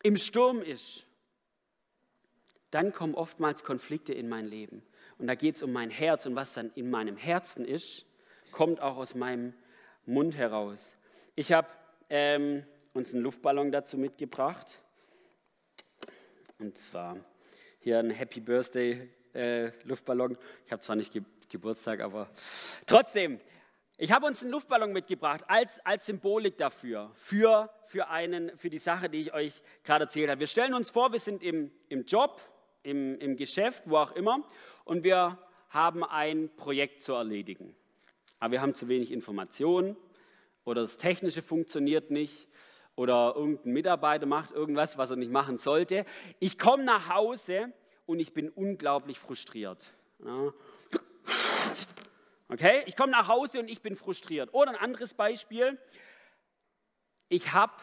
im 0.04 0.18
Sturm 0.18 0.62
ist, 0.62 1.06
dann 2.70 2.92
kommen 2.92 3.16
oftmals 3.16 3.64
Konflikte 3.64 4.14
in 4.14 4.30
mein 4.30 4.46
Leben. 4.46 4.84
Und 5.18 5.28
da 5.28 5.36
geht 5.36 5.56
es 5.56 5.64
um 5.64 5.72
mein 5.72 5.90
Herz 5.90 6.26
und 6.26 6.36
was 6.36 6.54
dann 6.54 6.72
in 6.76 6.90
meinem 6.90 7.18
Herzen 7.18 7.66
ist, 7.66 8.06
kommt 8.52 8.82
auch 8.82 8.98
aus 8.98 9.16
meinem 9.16 9.54
Mund 10.06 10.36
heraus. 10.36 10.98
Ich 11.36 11.52
habe 11.52 11.68
ähm, 12.10 12.66
uns 12.96 13.14
einen 13.14 13.24
Luftballon 13.24 13.72
dazu 13.74 13.98
mitgebracht. 13.98 14.82
Und 16.60 16.78
zwar 16.78 17.18
hier 17.80 18.00
ein 18.00 18.10
Happy 18.10 18.40
Birthday 18.40 19.10
äh, 19.34 19.72
Luftballon. 19.84 20.38
Ich 20.66 20.72
habe 20.72 20.82
zwar 20.82 20.96
nicht 20.96 21.12
Ge 21.12 21.22
Geburtstag, 21.50 22.00
aber 22.00 22.28
trotzdem. 22.88 23.40
Ich 23.98 24.12
habe 24.12 24.26
uns 24.26 24.42
einen 24.42 24.52
Luftballon 24.52 24.92
mitgebracht 24.92 25.44
als, 25.48 25.80
als 25.86 26.06
Symbolik 26.08 26.58
dafür, 26.58 27.12
für, 27.14 27.70
für, 27.86 28.10
einen, 28.10 28.58
für 28.58 28.70
die 28.70 28.80
Sache, 28.80 29.10
die 29.10 29.22
ich 29.22 29.34
euch 29.34 29.62
gerade 29.84 30.06
erzählt 30.06 30.30
habe. 30.30 30.40
Wir 30.40 30.48
stellen 30.48 30.74
uns 30.74 30.90
vor, 30.90 31.12
wir 31.12 31.20
sind 31.20 31.44
im, 31.44 31.72
im 31.88 32.06
Job, 32.06 32.42
im, 32.84 33.18
im 33.20 33.38
Geschäft, 33.38 33.84
wo 33.86 33.98
auch 33.98 34.14
immer, 34.14 34.44
und 34.86 35.04
wir 35.04 35.38
haben 35.70 36.04
ein 36.04 36.50
Projekt 36.58 37.02
zu 37.02 37.14
erledigen. 37.14 37.76
Aber 38.40 38.54
wir 38.54 38.62
haben 38.62 38.74
zu 38.74 38.88
wenig 38.88 39.12
Informationen 39.12 39.96
oder 40.64 40.82
das 40.82 40.98
Technische 40.98 41.42
funktioniert 41.42 42.10
nicht 42.10 42.50
oder 42.96 43.34
irgendein 43.36 43.74
Mitarbeiter 43.74 44.26
macht 44.26 44.52
irgendwas, 44.52 44.98
was 44.98 45.10
er 45.10 45.18
nicht 45.18 45.32
machen 45.32 45.58
sollte. 45.58 46.06
Ich 46.40 46.58
komme 46.58 46.84
nach 46.84 47.10
Hause 47.10 47.74
und 48.06 48.20
ich 48.20 48.34
bin 48.34 48.50
unglaublich 48.50 49.20
frustriert. 49.20 49.94
Okay, 52.48 52.84
ich 52.86 52.96
komme 52.96 53.12
nach 53.12 53.28
Hause 53.28 53.60
und 53.60 53.68
ich 53.68 53.82
bin 53.82 53.96
frustriert. 53.96 54.54
Oder 54.54 54.72
ein 54.72 54.78
anderes 54.78 55.14
Beispiel. 55.14 55.78
Ich 57.28 57.54
habe 57.54 57.74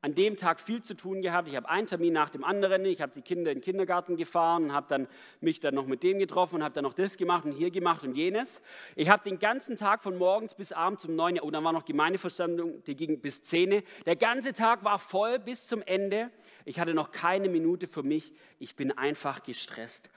an 0.00 0.14
dem 0.14 0.36
Tag 0.36 0.60
viel 0.60 0.80
zu 0.82 0.94
tun 0.94 1.22
gehabt. 1.22 1.48
Ich 1.48 1.56
habe 1.56 1.68
einen 1.68 1.86
Termin 1.88 2.12
nach 2.12 2.30
dem 2.30 2.44
anderen. 2.44 2.84
Ich 2.84 3.00
habe 3.00 3.12
die 3.14 3.22
Kinder 3.22 3.50
in 3.50 3.58
den 3.58 3.64
Kindergarten 3.64 4.16
gefahren 4.16 4.64
und 4.64 4.72
habe 4.72 4.86
dann 4.88 5.08
mich 5.40 5.58
dann 5.58 5.74
noch 5.74 5.86
mit 5.86 6.04
dem 6.04 6.18
getroffen 6.18 6.56
und 6.56 6.62
habe 6.62 6.74
dann 6.74 6.84
noch 6.84 6.94
das 6.94 7.16
gemacht 7.16 7.44
und 7.44 7.52
hier 7.52 7.70
gemacht 7.70 8.04
und 8.04 8.14
jenes. 8.14 8.62
Ich 8.94 9.08
habe 9.08 9.28
den 9.28 9.38
ganzen 9.38 9.76
Tag 9.76 10.02
von 10.02 10.16
morgens 10.16 10.54
bis 10.54 10.70
abends 10.70 11.04
um 11.04 11.16
neun, 11.16 11.40
oh, 11.40 11.50
dann 11.50 11.64
war 11.64 11.72
noch 11.72 11.84
Gemeindeversammlung, 11.84 12.84
die 12.84 12.94
ging 12.94 13.20
bis 13.20 13.42
zehn. 13.42 13.82
Der 14.06 14.16
ganze 14.16 14.52
Tag 14.52 14.84
war 14.84 14.98
voll 15.00 15.40
bis 15.40 15.66
zum 15.66 15.82
Ende. 15.82 16.30
Ich 16.64 16.78
hatte 16.78 16.94
noch 16.94 17.10
keine 17.10 17.48
Minute 17.48 17.88
für 17.88 18.04
mich. 18.04 18.32
Ich 18.60 18.76
bin 18.76 18.96
einfach 18.96 19.42
gestresst. 19.42 20.10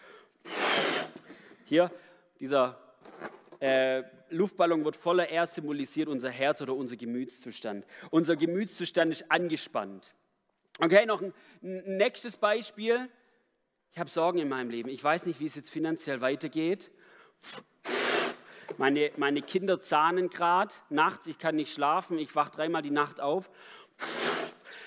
Hier, 1.65 1.91
dieser 2.39 2.80
äh, 3.61 4.03
Luftballon 4.29 4.83
wird 4.83 4.95
voller 4.95 5.29
Air 5.29 5.45
symbolisiert 5.45 6.09
unser 6.09 6.31
Herz 6.31 6.61
oder 6.61 6.75
unser 6.75 6.95
Gemütszustand. 6.95 7.85
Unser 8.09 8.35
Gemütszustand 8.35 9.11
ist 9.11 9.31
angespannt. 9.31 10.11
Okay, 10.79 11.05
noch 11.05 11.21
ein, 11.21 11.33
ein 11.61 11.97
nächstes 11.97 12.37
Beispiel. 12.37 13.07
Ich 13.93 13.99
habe 13.99 14.09
Sorgen 14.09 14.39
in 14.39 14.49
meinem 14.49 14.71
Leben. 14.71 14.89
Ich 14.89 15.03
weiß 15.03 15.27
nicht, 15.27 15.39
wie 15.39 15.45
es 15.45 15.53
jetzt 15.53 15.69
finanziell 15.69 16.21
weitergeht. 16.21 16.89
Meine, 18.77 19.11
meine 19.17 19.43
Kinder 19.43 19.79
zahnen 19.79 20.29
gerade 20.29 20.73
nachts, 20.89 21.27
ich 21.27 21.37
kann 21.37 21.55
nicht 21.55 21.71
schlafen, 21.71 22.17
ich 22.17 22.35
wache 22.35 22.51
dreimal 22.51 22.81
die 22.81 22.89
Nacht 22.89 23.21
auf. 23.21 23.51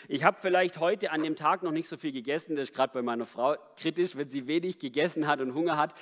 Ich 0.08 0.24
habe 0.24 0.38
vielleicht 0.40 0.80
heute 0.80 1.12
an 1.12 1.22
dem 1.22 1.36
Tag 1.36 1.62
noch 1.62 1.70
nicht 1.70 1.88
so 1.88 1.96
viel 1.96 2.10
gegessen, 2.10 2.56
das 2.56 2.70
ist 2.70 2.74
gerade 2.74 2.92
bei 2.92 3.02
meiner 3.02 3.26
Frau 3.26 3.56
kritisch, 3.76 4.16
wenn 4.16 4.30
sie 4.30 4.48
wenig 4.48 4.80
gegessen 4.80 5.28
hat 5.28 5.40
und 5.40 5.54
Hunger 5.54 5.76
hat, 5.76 5.94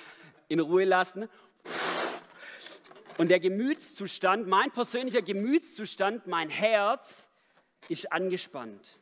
in 0.49 0.61
Ruhe 0.61 0.85
lassen. 0.85 1.29
Und 3.23 3.29
der 3.29 3.39
Gemütszustand, 3.39 4.49
mein 4.49 4.73
persönlicher 4.73 5.23
Gemütszustand, 5.23 6.27
mein 6.27 6.49
Herz 6.49 7.29
ist 7.89 8.11
angespannt. 8.11 8.99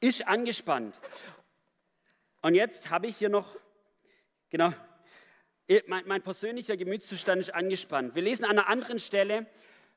Ist 0.00 0.26
angespannt. 0.26 1.00
Und 2.42 2.56
jetzt 2.56 2.90
habe 2.90 3.06
ich 3.06 3.16
hier 3.16 3.28
noch, 3.28 3.54
genau, 4.48 4.72
mein, 5.86 6.04
mein, 6.08 6.20
persönlicher 6.20 6.76
Gemütszustand 6.76 7.42
ist 7.42 7.54
angespannt. 7.54 8.16
Wir 8.16 8.22
lesen 8.22 8.44
an 8.44 8.58
einer 8.58 8.66
anderen 8.66 8.98
Stelle 8.98 9.46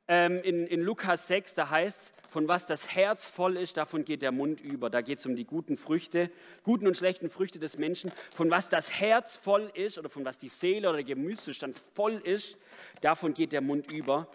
ähm, 0.08 0.42
in, 0.44 0.68
in 0.68 0.82
Lukas 0.82 1.28
6, 1.28 1.56
da 1.56 1.70
heißt 1.70 2.14
von 2.34 2.48
was 2.48 2.66
das 2.66 2.96
Herz 2.96 3.30
voll 3.30 3.58
ist, 3.58 3.78
davon 3.78 4.06
geht 4.06 4.24
der 4.24 4.32
Mund 4.32 4.60
über. 4.60 4.90
Da 4.90 5.02
geht 5.02 5.20
es 5.20 5.26
um 5.28 5.36
die 5.36 5.46
guten 5.46 5.78
Früchte, 5.78 6.32
guten 6.64 6.88
und 6.88 6.98
schlechten 6.98 7.30
Früchte 7.30 7.60
des 7.60 7.78
Menschen. 7.78 8.12
Von 8.34 8.50
was 8.50 8.70
das 8.70 9.00
Herz 9.00 9.36
voll 9.36 9.72
ist 9.76 10.00
oder 10.00 10.10
von 10.10 10.26
was 10.26 10.40
die 10.40 10.48
Seele 10.48 10.90
oder 10.90 10.98
der 10.98 11.16
Gemütszustand 11.16 11.80
voll 11.94 12.16
ist, 12.16 12.58
davon 13.02 13.36
geht 13.36 13.54
der 13.54 13.62
Mund 13.62 13.92
über. 13.92 14.28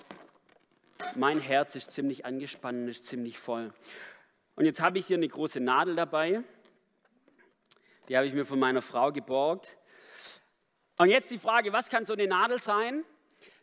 Mein 1.17 1.41
Herz 1.41 1.75
ist 1.75 1.91
ziemlich 1.91 2.25
angespannt 2.25 2.89
ist 2.89 3.07
ziemlich 3.07 3.37
voll. 3.37 3.73
Und 4.55 4.65
jetzt 4.65 4.81
habe 4.81 5.01
ich 5.01 5.09
hier 5.09 5.17
eine 5.17 5.29
große 5.29 5.59
Nadel 5.59 5.97
dabei. 5.97 6.45
Die 8.09 8.17
habe 8.17 8.29
ich 8.29 8.33
mir 8.33 8.45
von 8.45 8.61
meiner 8.61 8.81
Frau 8.81 9.11
geborgt. 9.11 9.77
Und 10.99 11.11
jetzt 11.11 11.33
die 11.33 11.39
Frage, 11.39 11.73
was 11.73 11.89
kann 11.89 12.05
so 12.05 12.13
eine 12.13 12.29
Nadel 12.29 12.61
sein? 12.61 13.05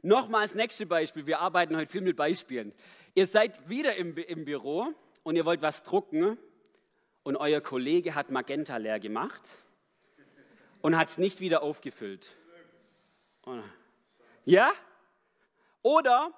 Nochmal 0.05 0.43
das 0.43 0.53
nächste 0.53 0.85
Beispiel. 0.85 1.25
Wir 1.25 1.39
arbeiten 1.39 1.75
heute 1.75 1.91
viel 1.91 2.01
mit 2.01 2.15
Beispielen. 2.15 2.73
Ihr 3.15 3.25
seid 3.25 3.67
wieder 3.67 3.95
im, 3.95 4.15
im 4.15 4.45
Büro 4.45 4.93
und 5.23 5.35
ihr 5.35 5.45
wollt 5.45 5.63
was 5.63 5.81
drucken 5.81 6.37
und 7.23 7.35
euer 7.37 7.59
Kollege 7.59 8.13
hat 8.13 8.29
Magenta 8.29 8.77
leer 8.77 8.99
gemacht 8.99 9.41
und 10.83 10.95
hat 10.95 11.09
es 11.09 11.17
nicht 11.17 11.39
wieder 11.39 11.63
aufgefüllt. 11.63 12.35
Ja? 14.45 14.71
Oder 15.81 16.31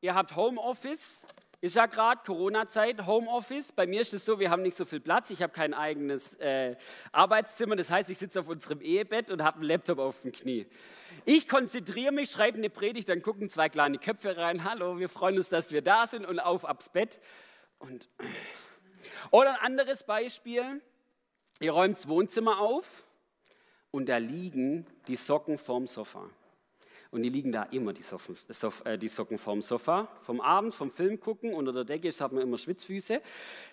ihr 0.00 0.16
habt 0.16 0.34
Homeoffice 0.34 1.24
ist 1.62 1.76
ja 1.76 1.86
gerade 1.86 2.22
Corona-Zeit, 2.26 3.06
Homeoffice. 3.06 3.70
Bei 3.70 3.86
mir 3.86 4.00
ist 4.00 4.12
es 4.12 4.24
so, 4.24 4.40
wir 4.40 4.50
haben 4.50 4.62
nicht 4.62 4.76
so 4.76 4.84
viel 4.84 4.98
Platz. 4.98 5.30
Ich 5.30 5.42
habe 5.42 5.52
kein 5.52 5.74
eigenes 5.74 6.34
äh, 6.40 6.74
Arbeitszimmer. 7.12 7.76
Das 7.76 7.88
heißt, 7.88 8.10
ich 8.10 8.18
sitze 8.18 8.40
auf 8.40 8.48
unserem 8.48 8.80
Ehebett 8.80 9.30
und 9.30 9.44
habe 9.44 9.58
einen 9.58 9.66
Laptop 9.66 10.00
auf 10.00 10.22
dem 10.22 10.32
Knie. 10.32 10.66
Ich 11.24 11.48
konzentriere 11.48 12.12
mich, 12.12 12.30
schreibe 12.30 12.58
eine 12.58 12.70
Predigt, 12.70 13.08
dann 13.08 13.22
gucken 13.22 13.48
zwei 13.48 13.68
kleine 13.68 13.98
Köpfe 13.98 14.36
rein. 14.36 14.64
Hallo, 14.64 14.98
wir 14.98 15.08
freuen 15.08 15.38
uns, 15.38 15.48
dass 15.48 15.70
wir 15.70 15.82
da 15.82 16.06
sind 16.06 16.26
und 16.26 16.40
auf 16.40 16.64
abs 16.64 16.88
Bett. 16.88 17.20
Und 17.78 18.08
oder 19.30 19.50
ein 19.50 19.66
anderes 19.66 20.04
Beispiel. 20.04 20.80
Ihr 21.60 21.72
räumt 21.72 21.96
das 21.96 22.08
Wohnzimmer 22.08 22.60
auf 22.60 23.04
und 23.90 24.08
da 24.08 24.16
liegen 24.16 24.86
die 25.06 25.16
Socken 25.16 25.58
vorm 25.58 25.86
Sofa. 25.86 26.28
Und 27.12 27.22
die 27.22 27.28
liegen 27.28 27.52
da 27.52 27.64
immer, 27.64 27.92
die 27.92 28.02
Socken, 28.02 28.36
äh, 28.84 28.96
die 28.96 29.08
Socken 29.08 29.36
vom 29.36 29.60
Sofa. 29.60 30.08
Vom 30.22 30.40
Abend, 30.40 30.74
vom 30.74 30.90
Film 30.90 31.20
gucken, 31.20 31.52
unter 31.52 31.72
der 31.72 31.84
Decke 31.84 32.08
hat 32.08 32.32
man 32.32 32.42
immer 32.42 32.56
Schwitzfüße. 32.56 33.20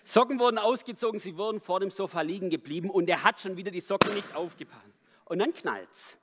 Socken 0.04 0.38
wurden 0.38 0.58
ausgezogen, 0.58 1.18
sie 1.18 1.36
wurden 1.38 1.58
vor 1.58 1.80
dem 1.80 1.90
Sofa 1.90 2.20
liegen 2.20 2.50
geblieben 2.50 2.90
und 2.90 3.08
er 3.08 3.24
hat 3.24 3.40
schon 3.40 3.56
wieder 3.56 3.70
die 3.70 3.80
Socken 3.80 4.14
nicht 4.14 4.36
aufgepasst. 4.36 4.84
Und 5.24 5.38
dann 5.38 5.54
knallt's. 5.54 6.18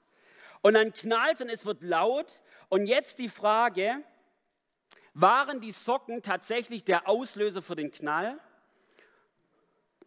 Und 0.68 0.74
dann 0.74 0.92
knallt 0.92 1.40
und 1.40 1.48
es 1.48 1.66
wird 1.66 1.82
laut. 1.82 2.42
Und 2.68 2.88
jetzt 2.88 3.20
die 3.20 3.30
Frage, 3.30 4.04
waren 5.14 5.62
die 5.62 5.72
Socken 5.72 6.22
tatsächlich 6.22 6.84
der 6.84 7.08
Auslöser 7.08 7.62
für 7.62 7.78
den 7.78 7.90
Knall? 7.90 8.38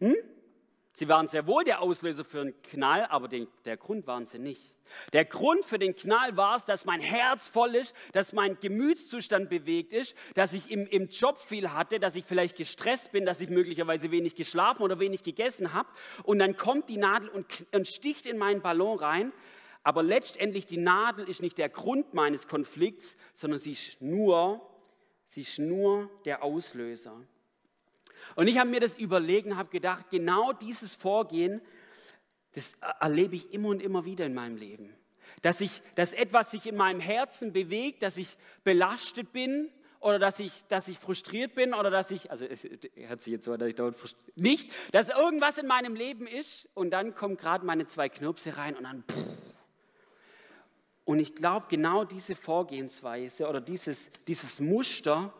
Hm? 0.00 0.14
Sie 0.93 1.09
waren 1.09 1.29
sehr 1.29 1.47
wohl 1.47 1.64
der 1.64 1.81
Auslöser 1.81 2.26
für 2.26 2.45
den 2.45 2.61
Knall, 2.61 3.07
aber 3.07 3.29
den, 3.29 3.49
der 3.64 3.79
Grund 3.79 4.07
waren 4.07 4.26
sie 4.26 4.38
nicht. 4.38 4.75
Der 5.14 5.25
Grund 5.25 5.64
für 5.64 5.79
den 5.79 5.97
Knall 5.97 6.37
war 6.37 6.57
es, 6.57 6.67
dass 6.67 6.85
mein 6.85 7.00
Herz 7.00 7.49
voll 7.49 7.75
ist, 7.75 7.95
dass 8.12 8.35
mein 8.35 8.61
Gemütszustand 8.61 9.49
bewegt 9.49 9.95
ist, 9.95 10.14
dass 10.35 10.52
ich 10.52 10.71
im, 10.71 10.87
im 10.88 11.09
Job 11.09 11.38
viel 11.38 11.73
hatte, 11.73 11.99
dass 11.99 12.17
ich 12.17 12.26
vielleicht 12.26 12.59
gestresst 12.59 13.12
bin, 13.12 13.25
dass 13.25 13.40
ich 13.40 13.49
möglicherweise 13.49 14.11
wenig 14.11 14.35
geschlafen 14.35 14.83
oder 14.83 15.00
wenig 15.00 15.23
gegessen 15.23 15.73
habe. 15.73 15.88
Und 16.23 16.38
dann 16.38 16.55
kommt 16.55 16.90
die 16.90 16.99
Nadel 16.99 17.31
und, 17.31 17.47
und 17.73 17.88
sticht 17.88 18.26
in 18.26 18.37
meinen 18.37 18.61
Ballon 18.61 18.99
rein. 18.99 19.33
Aber 19.83 20.03
letztendlich 20.03 20.67
die 20.67 20.77
Nadel 20.77 21.29
ist 21.29 21.43
nicht 21.43 21.59
der 21.59 21.69
Grund 21.69 22.15
meines 22.15 22.47
Konflikts, 22.47 23.17
sondern 23.35 23.61
sie 23.61 23.73
ist 23.73 24.03
nur, 24.03 24.61
sie 25.27 25.41
ist 25.43 25.59
nur 25.59 26.11
der 26.25 26.43
Auslöser. 26.43 27.17
Und 28.37 28.47
ich 28.47 28.59
habe 28.59 28.71
mir 28.71 28.81
das 28.81 28.97
überlegen, 28.99 29.57
habe 29.57 29.71
gedacht, 29.71 30.11
genau 30.11 30.53
dieses 30.53 30.95
Vorgehen 30.95 31.63
das 32.53 32.75
erlebe 33.01 33.37
ich 33.37 33.53
immer 33.53 33.69
und 33.69 33.83
immer 33.83 34.05
wieder 34.05 34.27
in 34.27 34.35
meinem 34.35 34.57
Leben. 34.57 34.95
Dass, 35.43 35.61
ich, 35.61 35.83
dass 35.95 36.13
etwas 36.13 36.51
sich 36.51 36.67
in 36.67 36.77
meinem 36.77 37.01
Herzen 37.01 37.53
bewegt, 37.53 38.03
dass 38.03 38.17
ich 38.17 38.37
belastet 38.65 39.33
bin 39.33 39.71
oder 40.01 40.19
dass 40.19 40.39
ich, 40.39 40.65
dass 40.69 40.89
ich 40.89 40.99
frustriert 40.99 41.55
bin 41.55 41.73
oder 41.73 41.91
dass 41.91 42.11
ich, 42.11 42.31
also 42.31 42.45
es 42.45 42.65
hört 42.95 43.21
sich 43.21 43.33
jetzt 43.33 43.45
so, 43.45 43.57
dass 43.57 43.69
ich 43.69 43.75
dort 43.75 43.97
nicht, 44.35 44.71
dass 44.93 45.09
irgendwas 45.09 45.59
in 45.59 45.67
meinem 45.67 45.95
Leben 45.95 46.27
ist 46.27 46.69
und 46.75 46.91
dann 46.91 47.15
kommen 47.15 47.37
gerade 47.37 47.65
meine 47.65 47.87
zwei 47.87 48.09
Knirpse 48.09 48.57
rein 48.57 48.77
und 48.77 48.85
dann 48.85 49.05
pff. 49.05 49.50
Und 51.11 51.19
ich 51.19 51.35
glaube, 51.35 51.67
genau 51.69 52.05
diese 52.05 52.37
Vorgehensweise 52.37 53.49
oder 53.49 53.61
dieses, 53.61 54.12
dieses 54.29 54.61
Muster 54.61 55.35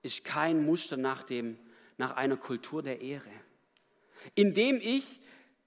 ist 0.00 0.24
kein 0.24 0.64
Muster 0.64 0.96
nach, 0.96 1.24
dem, 1.24 1.58
nach 1.98 2.14
einer 2.14 2.36
Kultur 2.36 2.80
der 2.80 3.00
Ehre. 3.00 3.32
Indem 4.36 4.76
ich 4.80 5.18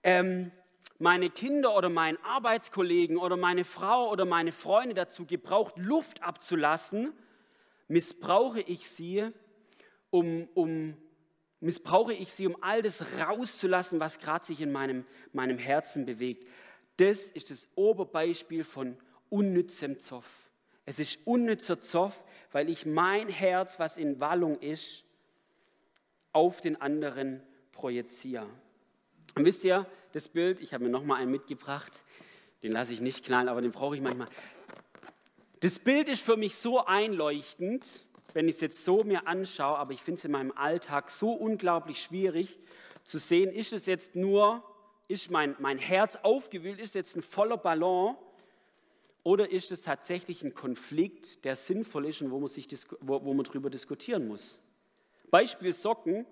ähm, 0.01 0.53
meine 0.97 1.29
Kinder 1.29 1.75
oder 1.75 1.89
meinen 1.89 2.17
Arbeitskollegen 2.23 3.17
oder 3.17 3.35
meine 3.35 3.65
Frau 3.65 4.09
oder 4.09 4.23
meine 4.23 4.53
Freunde 4.53 4.95
dazu 4.95 5.25
gebraucht, 5.25 5.73
Luft 5.75 6.23
abzulassen, 6.23 7.11
missbrauche 7.89 8.61
ich 8.61 8.89
sie, 8.89 9.27
um, 10.09 10.47
um, 10.53 10.95
missbrauche 11.59 12.13
ich 12.13 12.31
sie, 12.31 12.47
um 12.47 12.55
all 12.63 12.81
das 12.81 13.03
rauszulassen, 13.19 13.99
was 13.99 14.19
gerade 14.19 14.45
sich 14.45 14.61
in 14.61 14.71
meinem, 14.71 15.05
meinem 15.33 15.57
Herzen 15.57 16.05
bewegt. 16.05 16.47
Das 16.95 17.23
ist 17.23 17.51
das 17.51 17.67
Oberbeispiel 17.75 18.63
von 18.63 18.97
unnützem 19.29 19.99
Zoff. 19.99 20.25
Es 20.85 20.99
ist 20.99 21.19
unnützer 21.25 21.81
Zoff, 21.81 22.23
weil 22.51 22.69
ich 22.69 22.85
mein 22.85 23.27
Herz, 23.27 23.79
was 23.79 23.97
in 23.97 24.19
Wallung 24.19 24.59
ist, 24.59 25.03
auf 26.31 26.61
den 26.61 26.81
anderen 26.81 27.41
projiziere. 27.71 28.47
Und 29.35 29.45
wisst 29.45 29.63
ihr, 29.63 29.85
das 30.13 30.27
Bild, 30.27 30.59
ich 30.59 30.73
habe 30.73 30.83
mir 30.83 30.89
noch 30.89 31.03
mal 31.03 31.15
einen 31.15 31.31
mitgebracht, 31.31 32.03
Den 32.63 32.71
lasse 32.71 32.91
ich 32.91 32.99
nicht 32.99 33.23
knallen, 33.23 33.47
aber 33.47 33.61
den 33.61 33.71
brauche 33.71 33.95
ich 33.95 34.01
manchmal. 34.01 34.27
Das 35.61 35.79
Bild 35.79 36.09
ist 36.09 36.21
für 36.21 36.35
mich 36.35 36.55
so 36.55 36.85
einleuchtend, 36.85 37.85
wenn 38.33 38.47
ich 38.47 38.55
es 38.55 38.61
jetzt 38.61 38.85
so 38.85 39.03
mir 39.03 39.27
anschaue, 39.27 39.77
aber 39.77 39.93
ich 39.93 40.01
finde 40.01 40.19
es 40.19 40.25
in 40.25 40.31
meinem 40.31 40.51
Alltag 40.51 41.09
so 41.11 41.31
unglaublich 41.31 42.01
schwierig 42.01 42.57
zu 43.03 43.17
sehen, 43.17 43.51
ist 43.51 43.73
es 43.73 43.85
jetzt 43.85 44.15
nur, 44.15 44.63
ist 45.07 45.31
mein, 45.31 45.55
mein 45.59 45.77
Herz 45.77 46.17
aufgewühlt, 46.21 46.79
ist 46.79 46.95
jetzt 46.95 47.15
ein 47.15 47.21
voller 47.21 47.57
Ballon 47.57 48.15
oder 49.23 49.51
ist 49.51 49.71
es 49.71 49.81
tatsächlich 49.81 50.43
ein 50.43 50.53
Konflikt, 50.53 51.43
der 51.45 51.55
sinnvoll 51.55 52.05
ist 52.05 52.21
und 52.21 52.31
wo 52.31 52.39
man, 52.39 52.47
sich, 52.47 52.67
wo, 53.01 53.23
wo 53.23 53.33
man 53.33 53.45
darüber 53.45 53.69
diskutieren 53.69 54.27
muss? 54.27 54.61
Beispiel 55.29 55.73
Socken. 55.73 56.25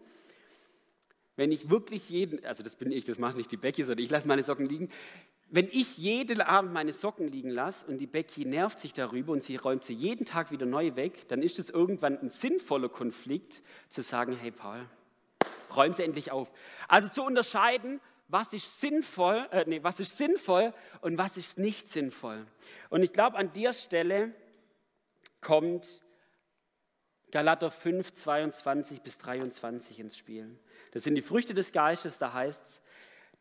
Wenn 1.36 1.52
ich 1.52 1.70
wirklich 1.70 2.10
jeden, 2.10 2.44
also 2.46 2.64
das 2.64 2.76
bin 2.76 2.92
ich, 2.92 3.06
das 3.06 3.20
macht 3.20 3.38
nicht 3.38 3.52
die 3.52 3.58
Becky, 3.58 3.84
sondern 3.84 4.04
ich 4.04 4.10
lasse 4.10 4.28
meine 4.28 4.44
Socken 4.44 4.68
liegen. 4.68 4.90
Wenn 5.50 5.68
ich 5.72 5.98
jeden 5.98 6.42
Abend 6.42 6.74
meine 6.74 6.92
Socken 6.92 7.28
liegen 7.28 7.50
lasse 7.50 7.86
und 7.86 8.00
die 8.00 8.08
Becky 8.08 8.44
nervt 8.44 8.80
sich 8.80 8.92
darüber 8.92 9.34
und 9.34 9.44
sie 9.44 9.56
räumt 9.56 9.84
sie 9.84 9.94
jeden 9.94 10.26
Tag 10.26 10.52
wieder 10.52 10.66
neu 10.66 10.96
weg, 10.96 11.28
dann 11.28 11.44
ist 11.44 11.60
es 11.60 11.70
irgendwann 11.70 12.18
ein 12.18 12.30
sinnvoller 12.30 12.90
Konflikt 12.90 13.62
zu 13.90 14.02
sagen, 14.02 14.36
hey 14.36 14.52
Paul, 14.52 14.80
räum 15.76 15.94
sie 15.94 16.04
endlich 16.04 16.32
auf. 16.32 16.52
Also 16.88 17.08
zu 17.08 17.24
unterscheiden, 17.24 18.02
was 18.28 18.54
ist 18.54 18.82
sinnvoll, 18.82 19.48
äh, 19.52 19.64
nee, 19.68 19.84
was 19.84 20.00
ist 20.00 20.18
sinnvoll 20.18 20.74
und 21.02 21.18
was 21.18 21.38
ist 21.38 21.58
nicht 21.58 21.90
sinnvoll. 21.90 22.46
Und 22.90 23.04
ich 23.04 23.14
glaube, 23.14 23.38
an 23.38 23.54
der 23.54 23.74
Stelle 23.74 24.34
kommt 25.42 26.02
Galater 27.32 27.72
5, 27.72 28.14
22 28.14 29.02
bis 29.02 29.18
23 29.18 30.00
ins 30.00 30.18
Spiel. 30.18 30.58
Das 30.92 31.04
sind 31.04 31.16
die 31.16 31.22
Früchte 31.22 31.54
des 31.54 31.72
Geistes, 31.72 32.18
da 32.18 32.34
heißt 32.34 32.66
es, 32.66 32.82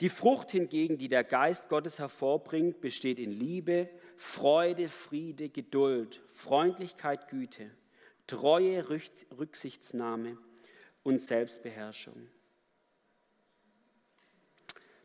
die 0.01 0.11
Frucht 0.11 0.51
hingegen, 0.51 0.99
die 0.99 1.09
der 1.09 1.25
Geist 1.25 1.71
Gottes 1.71 1.99
hervorbringt, 1.99 2.83
besteht 2.83 3.19
in 3.19 3.31
Liebe, 3.31 3.89
Freude, 4.17 4.89
Friede, 4.89 5.49
Geduld, 5.49 6.21
Freundlichkeit, 6.29 7.29
Güte, 7.29 7.71
Treue, 8.27 8.85
Rücksichtsnahme 8.91 10.37
und 11.03 11.21
Selbstbeherrschung. 11.21 12.29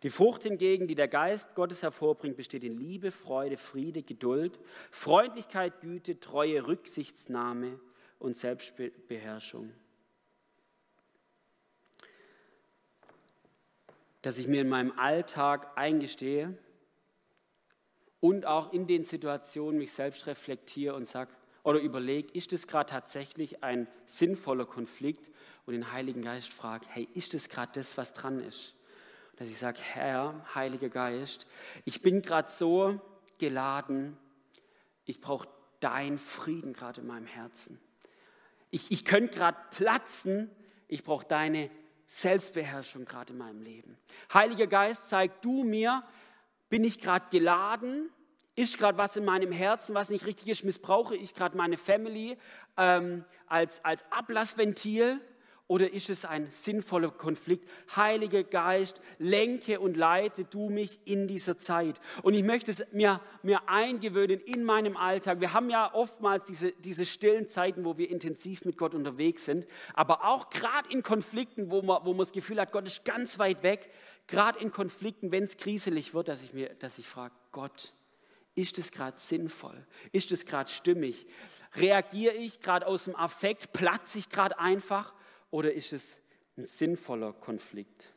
Die 0.03 0.09
Frucht 0.09 0.43
hingegen, 0.43 0.87
die 0.87 0.95
der 0.95 1.07
Geist 1.07 1.53
Gottes 1.53 1.83
hervorbringt, 1.83 2.35
besteht 2.35 2.63
in 2.63 2.77
Liebe, 2.77 3.11
Freude, 3.11 3.57
Friede, 3.57 4.01
Geduld, 4.01 4.59
Freundlichkeit, 4.89 5.79
Güte, 5.81 6.19
Treue, 6.19 6.65
Rücksichtsnahme 6.65 7.79
und 8.17 8.35
Selbstbeherrschung. 8.35 9.71
Dass 14.23 14.37
ich 14.37 14.47
mir 14.47 14.61
in 14.61 14.69
meinem 14.69 14.97
Alltag 14.97 15.71
eingestehe 15.75 16.57
und 18.19 18.45
auch 18.45 18.73
in 18.73 18.87
den 18.87 19.03
Situationen 19.03 19.77
mich 19.77 19.91
selbst 19.91 20.25
reflektiere 20.25 20.95
und 20.95 21.05
sage 21.05 21.31
oder 21.63 21.79
überlege, 21.79 22.31
ist 22.33 22.53
es 22.53 22.67
gerade 22.67 22.89
tatsächlich 22.89 23.63
ein 23.63 23.87
sinnvoller 24.07 24.65
Konflikt 24.65 25.29
und 25.67 25.73
den 25.73 25.91
Heiligen 25.91 26.23
Geist 26.23 26.51
frage, 26.51 26.87
hey, 26.89 27.07
ist 27.13 27.35
es 27.35 27.49
gerade 27.49 27.71
das, 27.75 27.97
was 27.97 28.13
dran 28.13 28.39
ist? 28.39 28.75
Dass 29.41 29.49
ich 29.49 29.57
sage, 29.57 29.79
Herr, 29.81 30.35
Heiliger 30.53 30.89
Geist, 30.89 31.47
ich 31.83 32.03
bin 32.03 32.21
gerade 32.21 32.47
so 32.51 33.01
geladen, 33.39 34.15
ich 35.05 35.19
brauche 35.19 35.47
deinen 35.79 36.19
Frieden 36.19 36.73
gerade 36.73 37.01
in 37.01 37.07
meinem 37.07 37.25
Herzen. 37.25 37.79
Ich, 38.69 38.91
ich 38.91 39.03
könnte 39.03 39.35
gerade 39.35 39.57
platzen, 39.71 40.51
ich 40.87 41.03
brauche 41.03 41.25
deine 41.25 41.71
Selbstbeherrschung 42.05 43.05
gerade 43.05 43.33
in 43.33 43.39
meinem 43.39 43.63
Leben. 43.63 43.97
Heiliger 44.31 44.67
Geist, 44.67 45.09
zeig 45.09 45.41
du 45.41 45.63
mir, 45.63 46.03
bin 46.69 46.83
ich 46.83 46.99
gerade 46.99 47.25
geladen? 47.31 48.11
Ist 48.55 48.77
gerade 48.77 48.99
was 48.99 49.15
in 49.15 49.25
meinem 49.25 49.51
Herzen, 49.51 49.95
was 49.95 50.11
nicht 50.11 50.27
richtig 50.27 50.49
ist? 50.49 50.63
Missbrauche 50.63 51.15
ich 51.15 51.33
gerade 51.33 51.57
meine 51.57 51.77
Family 51.77 52.37
ähm, 52.77 53.25
als, 53.47 53.83
als 53.83 54.05
Ablassventil? 54.11 55.19
Oder 55.71 55.93
ist 55.93 56.09
es 56.09 56.25
ein 56.25 56.51
sinnvoller 56.51 57.11
Konflikt? 57.11 57.65
Heiliger 57.95 58.43
Geist, 58.43 58.99
lenke 59.19 59.79
und 59.79 59.95
leite 59.95 60.43
du 60.43 60.69
mich 60.69 60.99
in 61.05 61.29
dieser 61.29 61.57
Zeit. 61.57 62.01
Und 62.23 62.33
ich 62.33 62.43
möchte 62.43 62.71
es 62.71 62.83
mir, 62.91 63.21
mir 63.41 63.69
eingewöhnen 63.69 64.41
in 64.41 64.65
meinem 64.65 64.97
Alltag. 64.97 65.39
Wir 65.39 65.53
haben 65.53 65.69
ja 65.69 65.93
oftmals 65.93 66.45
diese, 66.45 66.73
diese 66.73 67.05
stillen 67.05 67.47
Zeiten, 67.47 67.85
wo 67.85 67.97
wir 67.97 68.09
intensiv 68.09 68.65
mit 68.65 68.77
Gott 68.77 68.93
unterwegs 68.93 69.45
sind, 69.45 69.65
aber 69.93 70.25
auch 70.25 70.49
gerade 70.49 70.91
in 70.91 71.03
Konflikten, 71.03 71.71
wo 71.71 71.81
man, 71.81 72.03
wo 72.03 72.09
man 72.09 72.25
das 72.25 72.33
Gefühl 72.33 72.59
hat, 72.59 72.73
Gott 72.73 72.85
ist 72.85 73.05
ganz 73.05 73.39
weit 73.39 73.63
weg, 73.63 73.89
gerade 74.27 74.59
in 74.59 74.73
Konflikten, 74.73 75.31
wenn 75.31 75.43
es 75.43 75.55
kriselig 75.55 76.13
wird, 76.13 76.27
dass 76.27 76.43
ich, 76.43 76.51
mir, 76.51 76.73
dass 76.79 76.97
ich 76.97 77.07
frage, 77.07 77.33
Gott, 77.53 77.93
ist 78.55 78.77
es 78.77 78.91
gerade 78.91 79.17
sinnvoll? 79.17 79.87
Ist 80.11 80.33
es 80.33 80.45
gerade 80.45 80.69
stimmig? 80.69 81.25
Reagiere 81.75 82.35
ich 82.35 82.59
gerade 82.59 82.85
aus 82.85 83.05
dem 83.05 83.15
Affekt? 83.15 83.71
Platze 83.71 84.19
ich 84.19 84.27
gerade 84.27 84.59
einfach? 84.59 85.13
Oder 85.51 85.73
ist 85.73 85.93
es 85.93 86.17
ein 86.57 86.65
sinnvoller 86.65 87.33
Konflikt? 87.33 88.09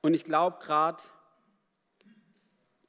Und 0.00 0.14
ich 0.14 0.24
glaube 0.24 0.58
gerade, 0.60 1.02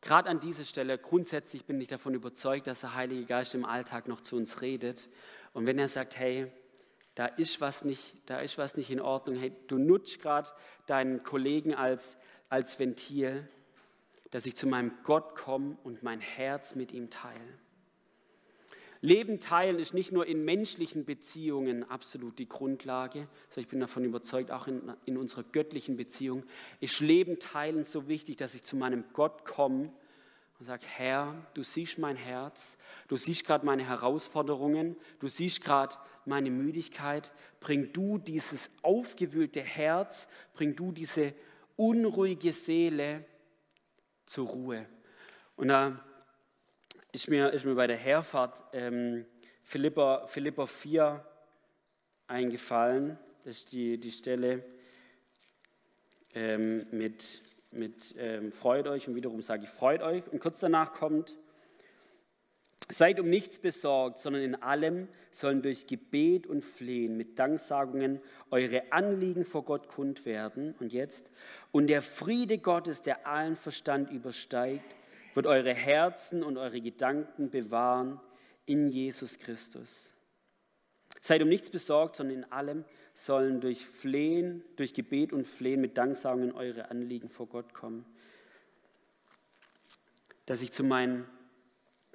gerade 0.01 0.29
an 0.29 0.39
dieser 0.39 0.65
Stelle, 0.65 0.97
grundsätzlich 0.97 1.65
bin 1.65 1.79
ich 1.79 1.87
davon 1.87 2.15
überzeugt, 2.15 2.65
dass 2.65 2.81
der 2.81 2.95
Heilige 2.95 3.25
Geist 3.25 3.53
im 3.53 3.65
Alltag 3.65 4.07
noch 4.07 4.21
zu 4.21 4.35
uns 4.35 4.61
redet. 4.61 5.09
Und 5.53 5.67
wenn 5.67 5.77
er 5.77 5.87
sagt, 5.87 6.17
hey, 6.17 6.51
da 7.13 7.27
ist 7.27 7.61
was 7.61 7.85
nicht, 7.85 8.15
da 8.25 8.39
ist 8.39 8.57
was 8.57 8.75
nicht 8.75 8.89
in 8.89 8.99
Ordnung, 8.99 9.35
hey, 9.35 9.55
du 9.67 9.77
nutzt 9.77 10.21
gerade 10.21 10.49
deinen 10.87 11.23
Kollegen 11.23 11.75
als, 11.75 12.17
als 12.49 12.79
Ventil, 12.79 13.47
dass 14.31 14.47
ich 14.47 14.55
zu 14.55 14.65
meinem 14.65 14.91
Gott 15.03 15.35
komme 15.35 15.77
und 15.83 16.01
mein 16.01 16.19
Herz 16.19 16.73
mit 16.73 16.91
ihm 16.91 17.11
teile. 17.11 17.62
Leben 19.03 19.41
teilen 19.41 19.79
ist 19.79 19.93
nicht 19.93 20.13
nur 20.13 20.25
in 20.25 20.45
menschlichen 20.45 21.03
Beziehungen 21.03 21.83
absolut 21.83 22.39
die 22.39 22.47
Grundlage, 22.47 23.27
sondern 23.49 23.63
ich 23.63 23.67
bin 23.67 23.81
davon 23.81 24.05
überzeugt, 24.05 24.49
auch 24.49 24.65
in, 24.65 24.93
in 25.03 25.17
unserer 25.17 25.43
göttlichen 25.43 25.97
Beziehung 25.97 26.43
ist 26.79 27.01
Leben 27.01 27.37
teilen 27.37 27.83
so 27.83 28.07
wichtig, 28.07 28.37
dass 28.37 28.55
ich 28.55 28.63
zu 28.63 28.77
meinem 28.77 29.03
Gott 29.11 29.43
komme 29.43 29.91
und 30.57 30.65
sage, 30.67 30.85
Herr, 30.87 31.35
du 31.53 31.63
siehst 31.63 31.99
mein 31.99 32.15
Herz, 32.15 32.77
du 33.09 33.17
siehst 33.17 33.45
gerade 33.45 33.65
meine 33.65 33.85
Herausforderungen, 33.85 34.95
du 35.19 35.27
siehst 35.27 35.59
gerade 35.59 35.97
meine 36.23 36.49
Müdigkeit, 36.49 37.33
bring 37.59 37.91
du 37.91 38.19
dieses 38.19 38.71
aufgewühlte 38.83 39.59
Herz, 39.59 40.29
bring 40.53 40.77
du 40.77 40.93
diese 40.93 41.33
unruhige 41.75 42.53
Seele 42.53 43.25
zur 44.25 44.47
Ruhe. 44.47 44.85
Und 45.57 45.67
da 45.67 46.01
ist 47.13 47.29
mir, 47.29 47.51
ist 47.51 47.63
mir 47.63 47.75
bei 47.75 47.87
der 47.87 47.95
Herfahrt 47.95 48.63
ähm, 48.73 49.25
Philippa, 49.63 50.27
Philippa 50.27 50.65
4 50.65 51.23
eingefallen. 52.27 53.17
Das 53.45 53.57
ist 53.57 53.71
die, 53.71 53.99
die 53.99 54.11
Stelle 54.11 54.63
ähm, 56.33 56.83
mit, 56.91 57.41
mit 57.71 58.15
ähm, 58.17 58.51
Freut 58.51 58.87
euch 58.87 59.07
und 59.07 59.15
wiederum 59.15 59.41
sage 59.41 59.63
ich 59.63 59.69
Freut 59.69 60.01
euch. 60.01 60.27
Und 60.27 60.41
kurz 60.41 60.59
danach 60.59 60.93
kommt, 60.93 61.35
Seid 62.89 63.19
um 63.19 63.29
nichts 63.29 63.59
besorgt, 63.59 64.19
sondern 64.19 64.41
in 64.41 64.61
allem 64.61 65.07
sollen 65.31 65.61
durch 65.61 65.87
Gebet 65.87 66.45
und 66.45 66.63
Flehen 66.63 67.15
mit 67.15 67.39
Danksagungen 67.39 68.19
eure 68.51 68.91
Anliegen 68.91 69.45
vor 69.45 69.63
Gott 69.63 69.87
kund 69.87 70.25
werden. 70.25 70.75
Und 70.79 70.91
jetzt, 70.91 71.31
und 71.71 71.87
der 71.87 72.01
Friede 72.01 72.57
Gottes, 72.57 73.01
der 73.01 73.25
allen 73.25 73.55
Verstand 73.55 74.11
übersteigt, 74.11 74.83
wird 75.35 75.47
eure 75.47 75.73
Herzen 75.73 76.43
und 76.43 76.57
eure 76.57 76.81
Gedanken 76.81 77.49
bewahren 77.49 78.19
in 78.65 78.89
Jesus 78.89 79.39
Christus. 79.39 80.13
Seid 81.21 81.41
um 81.41 81.49
nichts 81.49 81.69
besorgt, 81.69 82.17
sondern 82.17 82.39
in 82.39 82.51
allem 82.51 82.85
sollen 83.15 83.61
durch 83.61 83.85
Flehen, 83.85 84.63
durch 84.75 84.93
Gebet 84.93 85.31
und 85.31 85.45
Flehen 85.45 85.79
mit 85.79 85.97
Danksagungen 85.97 86.51
eure 86.51 86.91
Anliegen 86.91 87.29
vor 87.29 87.47
Gott 87.47 87.73
kommen. 87.73 88.05
Dass 90.45 90.61
ich 90.61 90.71
zu, 90.71 90.83
mein, 90.83 91.25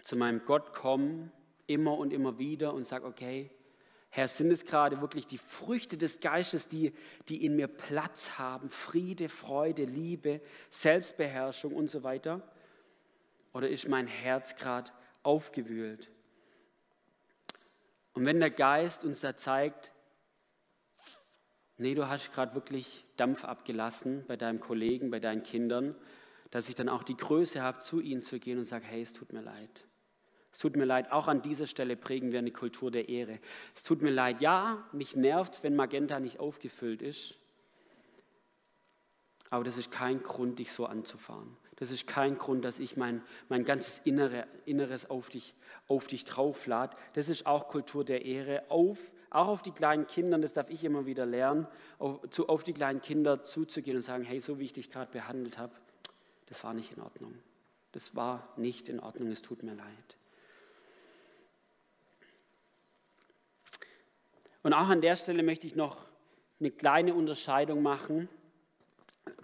zu 0.02 0.16
meinem 0.16 0.44
Gott 0.44 0.72
komme, 0.72 1.30
immer 1.66 1.96
und 1.96 2.12
immer 2.12 2.38
wieder 2.38 2.74
und 2.74 2.84
sage, 2.84 3.06
okay, 3.06 3.50
Herr, 4.10 4.26
sind 4.26 4.50
es 4.50 4.64
gerade 4.64 5.00
wirklich 5.00 5.26
die 5.26 5.38
Früchte 5.38 5.98
des 5.98 6.20
Geistes, 6.20 6.66
die, 6.66 6.92
die 7.28 7.44
in 7.44 7.56
mir 7.56 7.68
Platz 7.68 8.38
haben? 8.38 8.70
Friede, 8.70 9.28
Freude, 9.28 9.84
Liebe, 9.84 10.40
Selbstbeherrschung 10.70 11.74
und 11.74 11.88
so 11.88 12.02
weiter? 12.02 12.42
Oder 13.52 13.68
ist 13.68 13.88
mein 13.88 14.06
Herz 14.06 14.56
gerade 14.56 14.90
aufgewühlt? 15.22 16.10
Und 18.14 18.24
wenn 18.24 18.40
der 18.40 18.50
Geist 18.50 19.04
uns 19.04 19.20
da 19.20 19.36
zeigt, 19.36 19.92
nee, 21.76 21.94
du 21.94 22.08
hast 22.08 22.32
gerade 22.32 22.54
wirklich 22.54 23.04
Dampf 23.16 23.44
abgelassen 23.44 24.24
bei 24.26 24.36
deinem 24.36 24.60
Kollegen, 24.60 25.10
bei 25.10 25.20
deinen 25.20 25.42
Kindern, 25.42 25.94
dass 26.50 26.68
ich 26.68 26.74
dann 26.74 26.88
auch 26.88 27.02
die 27.02 27.16
Größe 27.16 27.62
habe, 27.62 27.80
zu 27.80 28.00
ihnen 28.00 28.22
zu 28.22 28.38
gehen 28.38 28.58
und 28.58 28.64
sage, 28.64 28.86
hey, 28.86 29.02
es 29.02 29.12
tut 29.12 29.32
mir 29.32 29.42
leid. 29.42 29.86
Es 30.52 30.60
tut 30.60 30.76
mir 30.76 30.86
leid, 30.86 31.12
auch 31.12 31.28
an 31.28 31.42
dieser 31.42 31.66
Stelle 31.66 31.94
prägen 31.94 32.32
wir 32.32 32.38
eine 32.38 32.50
Kultur 32.50 32.90
der 32.90 33.08
Ehre. 33.08 33.38
Es 33.76 33.82
tut 33.82 34.02
mir 34.02 34.10
leid, 34.10 34.40
ja, 34.40 34.88
mich 34.92 35.14
nervt 35.14 35.54
es, 35.54 35.62
wenn 35.62 35.76
Magenta 35.76 36.20
nicht 36.20 36.40
aufgefüllt 36.40 37.02
ist, 37.02 37.38
Aber 39.50 39.64
das 39.64 39.76
ist 39.76 39.90
kein 39.90 40.22
Grund, 40.22 40.58
dich 40.58 40.72
so 40.72 40.86
anzufahren. 40.86 41.56
Das 41.76 41.90
ist 41.90 42.06
kein 42.06 42.36
Grund, 42.36 42.64
dass 42.64 42.80
ich 42.80 42.96
mein, 42.96 43.22
mein 43.48 43.64
ganzes 43.64 44.00
Innere, 44.04 44.46
Inneres 44.66 45.08
auf 45.08 45.30
dich, 45.30 45.54
auf 45.86 46.08
dich 46.08 46.24
drauflade. 46.24 46.96
Das 47.12 47.28
ist 47.28 47.46
auch 47.46 47.68
Kultur 47.68 48.04
der 48.04 48.24
Ehre. 48.24 48.64
Auf, 48.68 48.98
auch 49.30 49.46
auf 49.46 49.62
die 49.62 49.70
kleinen 49.70 50.06
Kinder, 50.06 50.38
das 50.38 50.52
darf 50.52 50.70
ich 50.70 50.82
immer 50.82 51.06
wieder 51.06 51.24
lernen, 51.24 51.68
auf, 51.98 52.28
zu, 52.30 52.48
auf 52.48 52.64
die 52.64 52.72
kleinen 52.72 53.00
Kinder 53.00 53.44
zuzugehen 53.44 53.96
und 53.96 54.02
sagen, 54.02 54.24
hey, 54.24 54.40
so 54.40 54.58
wie 54.58 54.64
ich 54.64 54.72
dich 54.72 54.90
gerade 54.90 55.12
behandelt 55.12 55.56
habe, 55.56 55.72
das 56.46 56.64
war 56.64 56.74
nicht 56.74 56.96
in 56.96 57.02
Ordnung. 57.02 57.34
Das 57.92 58.16
war 58.16 58.52
nicht 58.56 58.88
in 58.88 59.00
Ordnung, 59.00 59.30
es 59.30 59.40
tut 59.40 59.62
mir 59.62 59.74
leid. 59.74 60.16
Und 64.62 64.72
auch 64.72 64.88
an 64.88 65.00
der 65.00 65.16
Stelle 65.16 65.42
möchte 65.42 65.66
ich 65.66 65.76
noch 65.76 66.04
eine 66.58 66.72
kleine 66.72 67.14
Unterscheidung 67.14 67.82
machen 67.82 68.28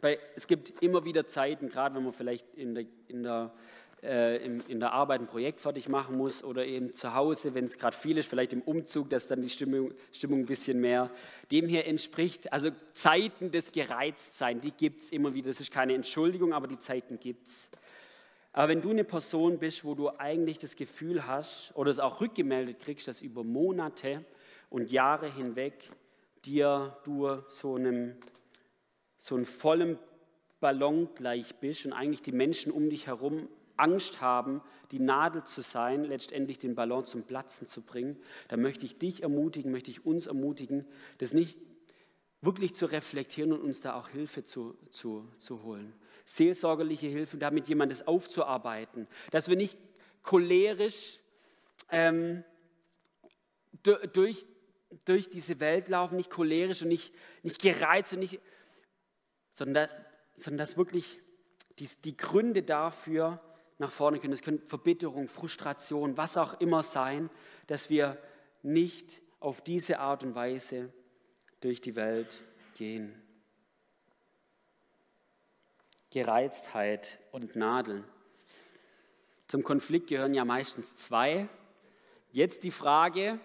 bei, 0.05 0.19
es 0.37 0.47
gibt 0.47 0.83
immer 0.83 1.07
wieder 1.07 1.27
Zeiten, 1.27 1.71
gerade 1.71 1.95
wenn 1.95 2.05
man 2.05 2.13
vielleicht 2.13 2.45
in 2.57 2.75
der, 2.75 2.85
in 3.09 3.23
der, 3.23 3.55
äh, 4.03 4.37
in, 4.45 4.79
der 4.79 4.93
Arbeit 4.93 5.23
ein 5.23 5.27
Projekt 5.27 5.61
fertig 5.61 5.89
machen 5.89 6.19
muss 6.19 6.45
oder 6.45 6.67
eben 6.67 6.93
zu 6.93 7.15
Hause, 7.15 7.55
wenn 7.55 7.65
es 7.65 7.79
gerade 7.79 7.97
viel 7.97 8.19
ist, 8.19 8.29
vielleicht 8.29 8.53
im 8.53 8.61
Umzug, 8.61 9.09
dass 9.09 9.29
dann 9.29 9.41
die 9.41 9.49
Stimmung, 9.49 9.95
Stimmung 10.13 10.41
ein 10.41 10.45
bisschen 10.47 10.79
mehr 10.79 11.11
dem 11.51 11.69
hier 11.69 11.87
entspricht. 11.87 12.53
Also 12.53 12.69
Zeiten 12.93 13.51
des 13.51 13.73
Gereiztsein, 13.73 14.61
die 14.61 14.73
gibt 14.73 15.01
es 15.01 15.11
immer 15.11 15.33
wieder. 15.33 15.49
Das 15.49 15.61
ist 15.61 15.73
keine 15.73 15.95
Entschuldigung, 15.95 16.53
aber 16.53 16.67
die 16.67 16.79
Zeiten 16.79 17.19
gibt 17.19 17.47
es. 17.47 17.71
Aber 18.53 18.69
wenn 18.69 18.83
du 18.83 18.91
eine 18.91 19.05
Person 19.05 19.59
bist, 19.59 19.87
wo 19.87 19.95
du 19.95 20.11
eigentlich 20.19 20.59
das 20.59 20.77
Gefühl 20.77 21.27
hast 21.27 21.73
oder 21.77 21.91
es 21.91 21.99
auch 21.99 22.21
rückgemeldet 22.21 22.79
kriegst, 22.79 23.09
dass 23.09 23.23
über 23.23 23.43
Monate 23.43 24.23
und 24.69 24.93
Jahre 24.93 25.33
hinweg 25.33 25.89
dir 26.45 26.95
du 27.05 27.39
so 27.49 27.77
einem 27.77 28.17
so 29.25 29.37
einen 29.37 29.47
vollen 29.47 29.99
Ballon 30.61 31.09
gleich 31.15 31.55
bist 31.55 31.87
und 31.87 31.95
eigentlich 31.95 32.21
die 32.21 32.31
Menschen 32.31 32.71
um 32.71 32.91
dich 32.91 33.07
herum 33.07 33.49
Angst 33.79 34.21
haben, 34.21 34.61
die 34.91 34.99
Nadel 34.99 35.45
zu 35.45 35.63
sein, 35.63 36.05
letztendlich 36.05 36.59
den 36.59 36.75
Ballon 36.75 37.07
zum 37.07 37.23
Platzen 37.23 37.67
zu 37.67 37.81
bringen, 37.81 38.19
dann 38.49 38.61
möchte 38.61 38.85
ich 38.85 38.99
dich 38.99 39.23
ermutigen, 39.23 39.73
möchte 39.73 39.91
ich 39.91 40.05
uns 40.05 40.27
ermutigen, 40.27 40.85
das 41.19 41.33
nicht 41.33 41.57
wirklich 42.43 42.75
zu 42.75 42.85
reflektieren 42.85 43.55
und 43.55 43.63
uns 43.63 43.81
da 43.81 43.95
auch 43.95 44.11
Hilfe 44.11 44.45
zu, 44.45 44.77
zu, 44.91 45.27
zu 45.39 45.63
holen. 45.63 45.95
Seelsorgerliche 46.27 47.07
Hilfe, 47.07 47.39
damit 47.39 47.67
jemandes 47.67 48.07
aufzuarbeiten. 48.07 49.09
Dass 49.31 49.49
wir 49.49 49.57
nicht 49.57 49.79
cholerisch 50.23 51.19
ähm, 51.91 52.45
durch, 53.83 54.45
durch 55.07 55.31
diese 55.31 55.61
Welt 55.61 55.89
laufen, 55.89 56.17
nicht 56.17 56.31
cholerisch 56.31 56.83
und 56.83 56.89
nicht, 56.89 57.15
nicht 57.43 57.63
gereizt 57.63 58.13
und 58.13 58.19
nicht 58.19 58.39
sondern, 59.55 59.89
sondern 60.37 60.59
dass 60.59 60.77
wirklich 60.77 61.19
die, 61.79 61.89
die 62.05 62.17
Gründe 62.17 62.63
dafür 62.63 63.41
nach 63.79 63.91
vorne 63.91 64.19
können. 64.19 64.33
Das 64.33 64.43
können 64.43 64.67
Verbitterung, 64.67 65.29
Frustration, 65.29 66.17
was 66.17 66.37
auch 66.37 66.61
immer 66.61 66.83
sein, 66.83 67.31
dass 67.67 67.91
wir 67.91 68.19
nicht 68.63 69.23
auf 69.41 69.63
diese 69.63 69.99
Art 69.99 70.23
und 70.23 70.35
Weise 70.35 70.93
durch 71.61 71.81
die 71.81 71.97
Welt 71.97 72.43
gehen. 72.77 73.15
Gereiztheit 76.11 77.19
und 77.33 77.57
Nadeln. 77.57 78.05
Zum 79.49 79.63
Konflikt 79.63 80.09
gehören 80.09 80.35
ja 80.35 80.45
meistens 80.45 80.95
zwei. 80.95 81.49
Jetzt 82.31 82.65
die 82.65 82.71
Frage, 82.71 83.41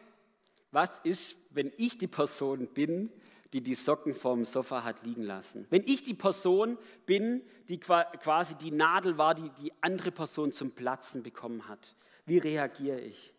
was 0.72 1.00
ist, 1.00 1.38
wenn 1.50 1.72
ich 1.78 1.98
die 1.98 2.08
Person 2.08 2.68
bin, 2.68 3.12
die 3.54 3.62
die 3.62 3.76
Socken 3.76 4.14
vom 4.14 4.46
Sofa 4.46 4.84
hat 4.84 5.04
liegen 5.04 5.24
lassen. 5.24 5.66
Wenn 5.70 5.84
ich 5.86 6.04
die 6.04 6.14
Person 6.14 6.78
bin, 7.06 7.42
die 7.68 7.80
quasi 7.80 8.56
die 8.56 8.72
Nadel 8.72 9.18
war, 9.18 9.34
die 9.34 9.50
die 9.62 9.74
andere 9.82 10.12
Person 10.12 10.52
zum 10.52 10.72
Platzen 10.72 11.24
bekommen 11.24 11.68
hat, 11.68 11.96
wie 12.26 12.38
reagiere 12.38 13.00
ich? 13.00 13.34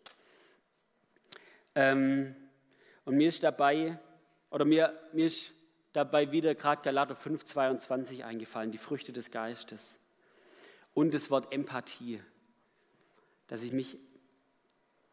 Ähm, 1.75 2.35
und 3.05 3.15
mir 3.15 3.29
ist 3.29 3.43
dabei, 3.43 3.99
oder 4.49 4.65
mir, 4.65 4.93
mir 5.13 5.27
ist 5.27 5.53
dabei 5.93 6.31
wieder 6.31 6.55
gerade 6.55 6.81
Galater 6.81 7.15
5, 7.15 7.45
22 7.45 8.25
eingefallen, 8.25 8.71
die 8.71 8.77
Früchte 8.77 9.13
des 9.13 9.31
Geistes. 9.31 9.97
Und 10.93 11.13
das 11.13 11.31
Wort 11.31 11.53
Empathie, 11.53 12.21
dass 13.47 13.63
ich 13.63 13.71
mich 13.71 13.97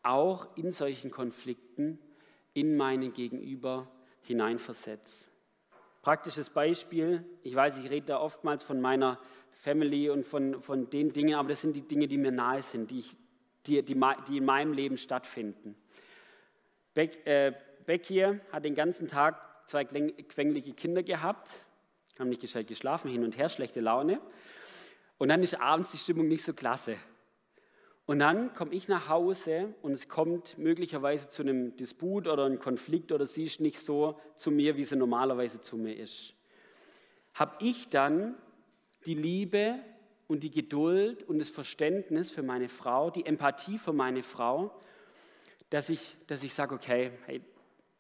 auch 0.02 0.56
in 0.56 0.72
solchen 0.72 1.11
Konflikten 1.11 1.98
in 2.54 2.76
meinen 2.76 3.12
Gegenüber 3.12 3.88
hineinversetze. 4.29 5.27
Praktisches 6.03 6.51
Beispiel, 6.51 7.25
ich 7.43 7.55
weiß, 7.55 7.79
ich 7.81 7.91
rede 7.91 8.07
da 8.07 8.21
oftmals 8.21 8.62
von 8.62 8.81
meiner 8.81 9.19
Family 9.59 10.09
und 10.09 10.25
von, 10.25 10.62
von 10.62 10.88
den 10.88 11.12
Dingen, 11.12 11.35
aber 11.35 11.49
das 11.49 11.62
sind 11.62 11.75
die 11.75 11.87
Dinge, 11.87 12.07
die 12.07 12.17
mir 12.17 12.31
nahe 12.31 12.62
sind, 12.62 12.91
die, 12.91 13.01
ich, 13.01 13.17
die, 13.67 13.83
die, 13.83 14.01
die 14.29 14.37
in 14.37 14.45
meinem 14.45 14.73
Leben 14.73 14.97
stattfinden. 14.97 15.75
Beck, 16.95 17.27
äh, 17.27 17.53
Beck 17.85 18.07
hier 18.07 18.41
hat 18.53 18.64
den 18.64 18.75
ganzen 18.75 19.09
Tag 19.09 19.69
zwei 19.69 19.85
quengelige 19.85 20.73
Kinder 20.73 21.03
gehabt, 21.03 21.64
haben 22.19 22.29
nicht 22.29 22.41
gescheit 22.41 22.69
geschlafen, 22.69 23.11
hin 23.11 23.25
und 23.25 23.37
her, 23.37 23.49
schlechte 23.49 23.81
Laune. 23.81 24.21
Und 25.19 25.29
dann 25.29 25.43
ist 25.43 25.61
abends 25.61 25.91
die 25.91 25.99
Stimmung 25.99 26.29
nicht 26.29 26.45
so 26.45 26.55
klasse. 26.55 26.97
Und 28.09 28.21
dann 28.21 28.55
komme 28.55 28.73
ich 28.73 28.88
nach 28.88 29.11
Hause 29.11 29.75
und 29.83 29.92
es 29.92 30.09
kommt 30.09 30.57
möglicherweise 30.57 31.29
zu 31.29 31.42
einem 31.42 31.77
Disput 31.77 32.27
oder 32.27 32.47
einem 32.47 32.59
Konflikt 32.59 33.12
oder 33.12 33.27
sie 33.27 33.44
ist 33.44 33.61
nicht 33.61 33.79
so 33.79 34.18
zu 34.35 34.51
mir, 34.51 34.79
wie 34.79 34.85
sie 34.85 34.97
normalerweise 34.97 35.61
zu 35.61 35.77
mir 35.77 35.94
ist. 35.94 36.33
Habe 37.35 37.62
ich 37.62 37.90
dann 37.90 38.35
die 39.05 39.12
Liebe 39.12 39.79
und 40.27 40.42
die 40.42 40.51
Geduld 40.51 41.23
und 41.25 41.38
das 41.38 41.51
Verständnis 41.51 42.31
für 42.31 42.42
meine 42.42 42.71
Frau, 42.71 43.11
die 43.11 43.27
Empathie 43.27 43.77
für 43.77 43.92
meine 43.92 44.23
Frau, 44.23 44.75
dass 45.68 45.90
ich, 45.90 46.16
dass 46.29 46.42
ich 46.42 46.55
sage, 46.55 46.75
okay, 46.75 47.11
hey, 47.27 47.42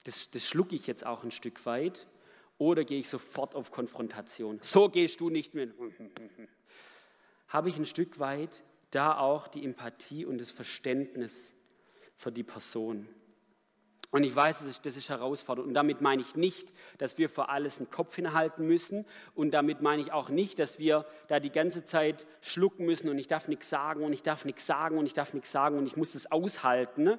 das, 0.04 0.30
das 0.30 0.46
schlucke 0.46 0.74
ich 0.74 0.86
jetzt 0.86 1.04
auch 1.04 1.22
ein 1.22 1.32
Stück 1.32 1.66
weit 1.66 2.06
oder 2.56 2.84
gehe 2.84 3.00
ich 3.00 3.10
sofort 3.10 3.54
auf 3.54 3.70
Konfrontation. 3.70 4.58
So 4.62 4.88
gehst 4.88 5.20
du 5.20 5.28
nicht 5.28 5.52
mehr. 5.52 5.68
Habe 7.48 7.68
ich 7.68 7.76
ein 7.76 7.84
Stück 7.84 8.18
weit 8.18 8.62
da 8.90 9.18
auch 9.18 9.48
die 9.48 9.64
Empathie 9.64 10.24
und 10.24 10.38
das 10.38 10.50
Verständnis 10.50 11.52
für 12.16 12.32
die 12.32 12.42
Person. 12.42 13.08
Und 14.10 14.24
ich 14.24 14.34
weiß, 14.34 14.60
das 14.60 14.68
ist, 14.68 14.86
das 14.86 14.96
ist 14.96 15.10
herausfordernd. 15.10 15.68
Und 15.68 15.74
damit 15.74 16.00
meine 16.00 16.22
ich 16.22 16.34
nicht, 16.34 16.72
dass 16.96 17.18
wir 17.18 17.28
vor 17.28 17.50
alles 17.50 17.78
einen 17.78 17.90
Kopf 17.90 18.16
hinhalten 18.16 18.66
müssen. 18.66 19.04
Und 19.34 19.50
damit 19.50 19.82
meine 19.82 20.00
ich 20.00 20.12
auch 20.12 20.30
nicht, 20.30 20.58
dass 20.58 20.78
wir 20.78 21.04
da 21.28 21.40
die 21.40 21.50
ganze 21.50 21.84
Zeit 21.84 22.26
schlucken 22.40 22.86
müssen 22.86 23.10
und 23.10 23.18
ich 23.18 23.26
darf 23.26 23.48
nichts 23.48 23.68
sagen 23.68 24.02
und 24.04 24.14
ich 24.14 24.22
darf 24.22 24.46
nichts 24.46 24.64
sagen 24.64 24.96
und 24.96 25.04
ich 25.04 25.12
darf 25.12 25.34
nichts 25.34 25.50
sagen 25.50 25.76
und 25.76 25.86
ich 25.86 25.96
muss 25.96 26.14
es 26.14 26.32
aushalten. 26.32 27.18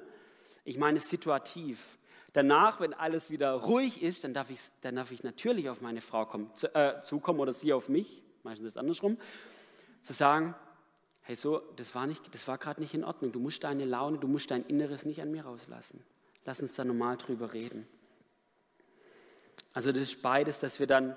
Ich 0.65 0.77
meine 0.77 0.97
es 0.97 1.09
situativ. 1.09 1.99
Danach, 2.33 2.79
wenn 2.79 2.93
alles 2.93 3.29
wieder 3.29 3.53
ruhig 3.53 4.01
ist, 4.01 4.23
dann 4.23 4.33
darf 4.33 4.49
ich, 4.49 4.59
dann 4.81 4.95
darf 4.95 5.11
ich 5.11 5.23
natürlich 5.23 5.69
auf 5.69 5.81
meine 5.81 6.01
Frau 6.01 6.25
kommen, 6.25 6.53
zu, 6.55 6.73
äh, 6.73 7.01
zukommen 7.01 7.39
oder 7.39 7.53
sie 7.53 7.73
auf 7.73 7.89
mich, 7.89 8.23
meistens 8.43 8.67
ist 8.67 8.73
es 8.73 8.77
andersrum, 8.77 9.17
zu 10.03 10.13
sagen, 10.13 10.55
hey, 11.29 11.35
so, 11.35 11.61
das 11.75 11.93
war, 11.93 12.07
war 12.07 12.57
gerade 12.57 12.81
nicht 12.81 12.95
in 12.95 13.03
Ordnung. 13.03 13.31
Du 13.31 13.39
musst 13.39 13.63
deine 13.63 13.85
Laune, 13.85 14.17
du 14.17 14.27
musst 14.27 14.49
dein 14.49 14.65
Inneres 14.65 15.05
nicht 15.05 15.21
an 15.21 15.29
mir 15.29 15.45
rauslassen. 15.45 16.03
Lass 16.43 16.59
uns 16.59 16.73
da 16.73 16.83
normal 16.83 17.17
drüber 17.17 17.53
reden. 17.53 17.87
Also 19.71 19.91
das 19.91 20.01
ist 20.01 20.23
beides, 20.23 20.57
dass 20.57 20.79
wir 20.79 20.87
dann 20.87 21.15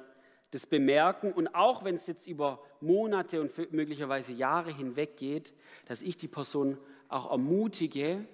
das 0.50 0.66
bemerken 0.66 1.32
und 1.32 1.54
auch 1.54 1.82
wenn 1.82 1.94
es 1.94 2.06
jetzt 2.06 2.26
über 2.26 2.62
Monate 2.82 3.40
und 3.40 3.56
möglicherweise 3.72 4.32
Jahre 4.32 4.70
hinweg 4.70 5.16
geht, 5.16 5.54
dass 5.86 6.02
ich 6.02 6.18
die 6.18 6.28
Person 6.28 6.76
auch 7.08 7.30
ermutige, 7.30 8.26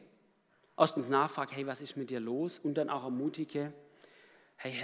erstens 0.77 1.09
nachfrage, 1.09 1.55
hey, 1.55 1.69
was 1.69 1.81
ist 1.81 1.97
mit 1.97 2.11
dir 2.11 2.19
los? 2.19 2.59
Und 2.61 2.75
dann 2.75 2.91
auch 2.91 3.05
ermutige, 3.05 3.73
hey, 4.57 4.75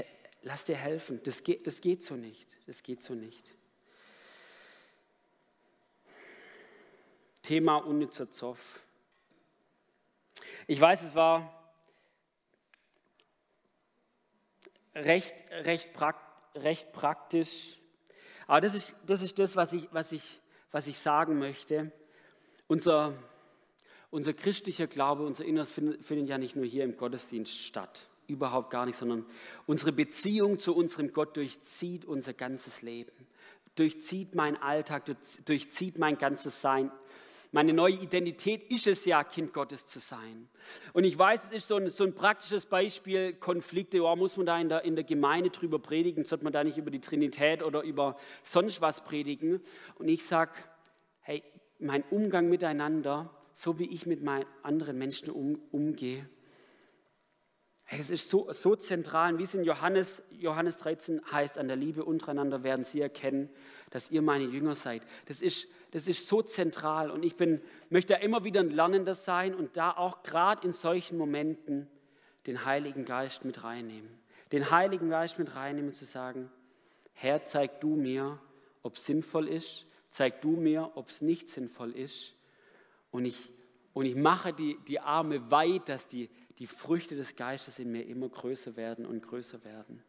lass 0.43 0.65
dir 0.65 0.77
helfen, 0.77 1.21
das 1.25 1.43
geht, 1.43 1.67
das 1.67 1.81
geht 1.81 2.05
so 2.05 2.15
nicht, 2.15 2.57
das 2.69 2.85
geht 2.85 3.03
so 3.03 3.15
nicht. 3.15 3.43
Thema 7.45 7.77
unnützer 7.77 8.31
Zoff. 8.31 8.87
Ich 10.67 10.81
weiß, 10.81 11.03
es 11.03 11.15
war 11.15 11.73
recht, 14.95 15.35
recht, 15.51 15.91
recht 16.55 16.93
praktisch, 16.93 17.79
aber 18.47 18.63
das 18.63 18.75
ist 18.75 18.95
das, 19.07 19.21
ist 19.21 19.39
das 19.39 19.57
was, 19.57 19.75
ich, 19.75 19.89
was, 19.93 20.13
ich, 20.13 20.41
was 20.73 20.87
ich 20.87 20.99
sagen 20.99 21.39
möchte. 21.39 21.93
Unser, 22.67 23.13
unser 24.11 24.33
christlicher 24.33 24.87
Glaube, 24.87 25.27
unser 25.27 25.45
Inneres 25.45 25.71
findet 25.71 26.29
ja 26.29 26.39
nicht 26.39 26.57
nur 26.57 26.65
hier 26.65 26.85
im 26.85 26.97
Gottesdienst 26.97 27.59
statt, 27.59 28.09
überhaupt 28.27 28.71
gar 28.71 28.87
nicht, 28.87 28.97
sondern 28.97 29.27
unsere 29.67 29.93
Beziehung 29.93 30.59
zu 30.59 30.75
unserem 30.75 31.13
Gott 31.13 31.37
durchzieht 31.37 32.07
unser 32.07 32.33
ganzes 32.33 32.81
Leben, 32.81 33.13
durchzieht 33.75 34.35
mein 34.35 34.57
Alltag, 34.57 35.05
durchzieht 35.45 35.99
mein 35.99 36.17
ganzes 36.17 36.63
Sein 36.63 36.91
meine 37.55 37.73
neue 37.73 37.95
Identität 37.95 38.65
ist 38.65 38.89
es 38.89 39.05
ja, 39.05 39.23
Kind 39.23 39.53
Gottes 39.53 39.87
zu 39.87 40.01
sein. 40.01 40.49
Und 40.93 41.05
ich 41.05 41.17
weiß, 41.17 41.45
es 41.45 41.51
ist 41.53 41.69
so 41.69 41.77
ein, 41.77 41.89
so 41.89 42.03
ein 42.03 42.13
praktisches 42.13 42.67
Beispiel, 42.67 43.33
Konflikte, 43.35 44.03
oh, 44.03 44.17
muss 44.17 44.37
man 44.37 44.45
da 44.45 44.59
in 44.59 44.69
der, 44.69 44.85
in 44.85 44.97
der 44.97 45.05
Gemeinde 45.05 45.51
drüber 45.51 45.79
predigen, 45.79 46.25
sollte 46.25 46.43
man 46.43 46.53
da 46.53 46.65
nicht 46.65 46.79
über 46.79 46.91
die 46.91 46.99
Trinität 46.99 47.63
oder 47.63 47.83
über 47.83 48.17
sonst 48.43 48.81
was 48.81 49.05
predigen. 49.05 49.61
Und 49.95 50.09
ich 50.09 50.27
sage, 50.27 50.51
hey, 51.21 51.45
mein 51.79 52.03
Umgang 52.11 52.49
miteinander, 52.49 53.31
so 53.53 53.79
wie 53.79 53.89
ich 53.89 54.05
mit 54.05 54.21
meinen 54.25 54.47
anderen 54.65 54.99
Menschen 54.99 55.31
um, 55.31 55.61
umgehe, 55.71 56.29
hey, 57.85 57.99
das 57.99 58.11
ist 58.11 58.31
so, 58.31 58.51
so 58.51 58.75
zentral. 58.75 59.39
Wie 59.39 59.45
es 59.45 59.55
in 59.55 59.63
Johannes, 59.63 60.25
Johannes 60.31 60.79
13 60.79 61.21
heißt, 61.31 61.57
an 61.57 61.69
der 61.69 61.77
Liebe 61.77 62.05
untereinander 62.05 62.65
werden 62.65 62.85
sie 62.85 63.01
erkennen, 63.01 63.49
dass 63.91 64.11
ihr 64.11 64.23
meine 64.23 64.45
Jünger 64.45 64.75
seid. 64.75 65.03
Das 65.27 65.41
ist 65.41 65.69
das 65.95 66.09
ist 66.09 66.27
so 66.27 66.43
zentral 66.43 67.09
und 67.09 67.25
ich 67.25 67.37
bin, 67.37 67.61
möchte 67.89 68.15
immer 68.15 68.43
wieder 68.43 68.59
ein 68.59 68.71
Lernender 68.71 69.15
sein 69.15 69.55
und 69.55 69.77
da 69.77 69.93
auch 69.93 70.25
gerade 70.25 70.67
in 70.67 70.73
solchen 70.73 71.17
Momenten 71.17 71.89
den 72.49 72.65
Heiligen 72.65 73.05
Geist 73.05 73.45
mit 73.45 73.63
reinnehmen. 73.63 74.11
Den 74.51 74.73
Heiligen 74.73 75.09
Geist 75.09 75.39
mit 75.39 75.55
reinnehmen 75.55 75.91
und 75.91 75.95
zu 75.95 76.05
sagen, 76.05 76.51
Herr, 77.13 77.45
zeig 77.45 77.81
du 77.81 77.95
mir, 77.95 78.41
ob 78.83 78.97
es 78.97 79.07
sinnvoll 79.07 79.47
ist, 79.47 79.87
zeig 80.11 80.43
du 80.43 80.57
mir, 80.57 80.91
ob 80.97 81.11
es 81.11 81.23
nicht 81.23 81.49
sinnvoll 81.49 81.93
ist 81.93 82.35
und 83.13 83.25
ich, 83.25 83.53
und 83.93 84.05
ich 84.05 84.17
mache 84.17 84.53
die, 84.53 84.77
die 84.89 84.99
Arme 84.99 85.49
weit, 85.53 85.89
dass 85.89 86.09
die, 86.09 86.29
die 86.59 86.67
Früchte 86.67 87.15
des 87.15 87.37
Geistes 87.37 87.79
in 87.79 87.93
mir 87.93 88.05
immer 88.05 88.29
größer 88.29 88.75
werden 88.75 89.07
und 89.07 89.23
größer 89.23 89.63
werden. 89.63 90.03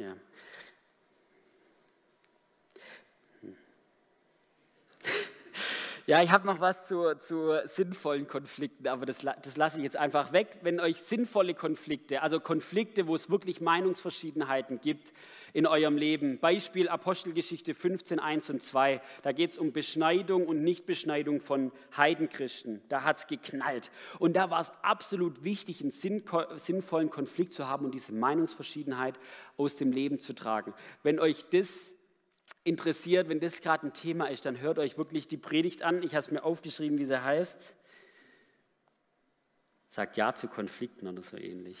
Ja. 0.00 0.16
Hm. 3.42 3.54
Ja, 6.10 6.20
ich 6.24 6.32
habe 6.32 6.44
noch 6.44 6.58
was 6.58 6.86
zu, 6.86 7.16
zu, 7.18 7.52
sinnvollen 7.66 8.26
Konflikten, 8.26 8.88
aber 8.88 9.06
das, 9.06 9.18
das 9.20 9.56
lasse 9.56 9.76
ich 9.76 9.84
jetzt 9.84 9.96
einfach 9.96 10.32
weg. 10.32 10.58
Wenn 10.62 10.80
euch 10.80 10.96
sinnvolle 10.96 11.54
Konflikte, 11.54 12.20
also 12.22 12.40
Konflikte, 12.40 13.06
wo 13.06 13.14
es 13.14 13.30
wirklich 13.30 13.60
Meinungsverschiedenheiten 13.60 14.80
gibt, 14.80 15.12
in 15.52 15.68
eurem 15.68 15.96
Leben. 15.96 16.40
Beispiel 16.40 16.88
Apostelgeschichte 16.88 17.74
15, 17.74 18.18
1 18.18 18.50
und 18.50 18.60
2. 18.60 19.00
Da 19.22 19.30
geht 19.30 19.50
es 19.50 19.58
um 19.58 19.72
Beschneidung 19.72 20.48
und 20.48 20.64
Nichtbeschneidung 20.64 21.40
von 21.40 21.70
Heidenchristen. 21.96 22.82
Da 22.88 23.04
hat 23.04 23.18
es 23.18 23.26
geknallt. 23.28 23.92
Und 24.18 24.34
da 24.34 24.50
war 24.50 24.62
es 24.62 24.72
absolut 24.82 25.44
wichtig, 25.44 25.80
einen 25.80 25.92
sinnvollen 25.92 27.10
Konflikt 27.10 27.52
zu 27.52 27.68
haben 27.68 27.84
und 27.84 27.94
diese 27.94 28.12
Meinungsverschiedenheit 28.12 29.14
aus 29.56 29.76
dem 29.76 29.92
Leben 29.92 30.18
zu 30.18 30.34
tragen. 30.34 30.74
Wenn 31.04 31.20
euch 31.20 31.44
das 31.50 31.92
interessiert, 32.70 33.28
wenn 33.28 33.40
das 33.40 33.60
gerade 33.60 33.88
ein 33.88 33.92
Thema 33.92 34.30
ist, 34.30 34.46
dann 34.46 34.60
hört 34.60 34.78
euch 34.78 34.96
wirklich 34.96 35.26
die 35.26 35.36
Predigt 35.36 35.82
an. 35.82 36.04
Ich 36.04 36.14
habe 36.14 36.20
es 36.20 36.30
mir 36.30 36.44
aufgeschrieben, 36.44 36.98
wie 36.98 37.04
sie 37.04 37.20
heißt. 37.20 37.74
Sagt 39.88 40.16
Ja 40.16 40.34
zu 40.34 40.46
Konflikten 40.46 41.08
oder 41.08 41.20
so 41.20 41.36
ähnlich. 41.36 41.76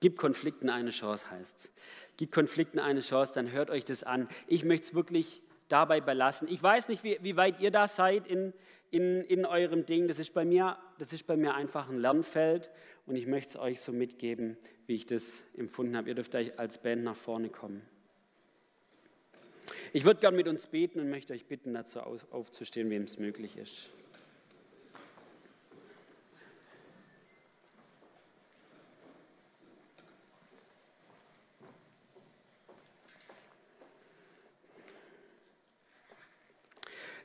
Gib 0.00 0.18
Konflikten 0.18 0.68
eine 0.68 0.90
Chance, 0.90 1.30
heißt 1.30 1.58
es. 1.58 1.72
Gib 2.16 2.32
Konflikten 2.32 2.80
eine 2.80 3.02
Chance, 3.02 3.32
dann 3.34 3.52
hört 3.52 3.70
euch 3.70 3.84
das 3.84 4.02
an. 4.02 4.28
Ich 4.48 4.64
möchte 4.64 4.88
es 4.88 4.94
wirklich 4.94 5.40
dabei 5.68 6.00
belassen. 6.00 6.48
Ich 6.48 6.60
weiß 6.60 6.88
nicht, 6.88 7.04
wie, 7.04 7.18
wie 7.22 7.36
weit 7.36 7.60
ihr 7.60 7.70
da 7.70 7.86
seid 7.86 8.26
in, 8.26 8.52
in, 8.90 9.22
in 9.22 9.46
eurem 9.46 9.86
Ding. 9.86 10.08
Das 10.08 10.18
ist, 10.18 10.34
bei 10.34 10.44
mir, 10.44 10.76
das 10.98 11.12
ist 11.12 11.26
bei 11.26 11.36
mir 11.36 11.54
einfach 11.54 11.88
ein 11.88 11.98
Lernfeld 11.98 12.70
und 13.06 13.16
ich 13.16 13.26
möchte 13.26 13.50
es 13.50 13.56
euch 13.56 13.80
so 13.80 13.92
mitgeben, 13.92 14.56
wie 14.86 14.94
ich 14.94 15.06
das 15.06 15.44
empfunden 15.56 15.96
habe. 15.96 16.08
Ihr 16.08 16.14
dürft 16.14 16.34
euch 16.34 16.58
als 16.58 16.78
Band 16.78 17.04
nach 17.04 17.16
vorne 17.16 17.50
kommen. 17.50 17.82
Ich 19.92 20.04
würde 20.04 20.20
gern 20.20 20.34
mit 20.34 20.48
uns 20.48 20.66
beten 20.66 21.00
und 21.00 21.10
möchte 21.10 21.32
euch 21.32 21.46
bitten, 21.46 21.74
dazu 21.74 22.00
aufzustehen, 22.00 22.90
wem 22.90 23.04
es 23.04 23.18
möglich 23.18 23.56
ist. 23.56 23.90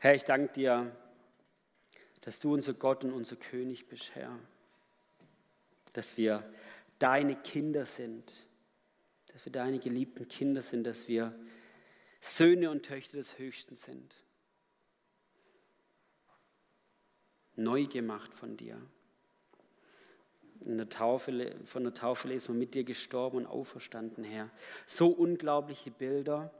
Herr, 0.01 0.15
ich 0.15 0.23
danke 0.23 0.53
dir, 0.53 0.95
dass 2.21 2.39
du 2.39 2.53
unser 2.53 2.73
Gott 2.73 3.03
und 3.03 3.11
unser 3.11 3.35
König 3.35 3.87
bist, 3.87 4.15
Herr. 4.15 4.39
Dass 5.93 6.17
wir 6.17 6.43
deine 6.99 7.35
Kinder 7.35 7.85
sind, 7.85 8.31
dass 9.33 9.45
wir 9.45 9.51
deine 9.51 9.79
geliebten 9.79 10.27
Kinder 10.27 10.61
sind, 10.61 10.83
dass 10.83 11.07
wir 11.07 11.33
Söhne 12.19 12.69
und 12.69 12.83
Töchter 12.83 13.17
des 13.17 13.37
Höchsten 13.39 13.75
sind. 13.75 14.13
Neu 17.55 17.85
gemacht 17.85 18.33
von 18.33 18.57
dir. 18.57 18.81
In 20.61 20.77
der 20.77 20.89
Taufe, 20.89 21.55
von 21.63 21.83
der 21.83 21.93
Taufe 21.93 22.31
ist 22.33 22.49
man 22.49 22.59
mit 22.59 22.73
dir 22.73 22.83
gestorben 22.83 23.37
und 23.37 23.45
auferstanden, 23.45 24.23
Herr. 24.23 24.49
So 24.87 25.07
unglaubliche 25.07 25.91
Bilder 25.91 26.53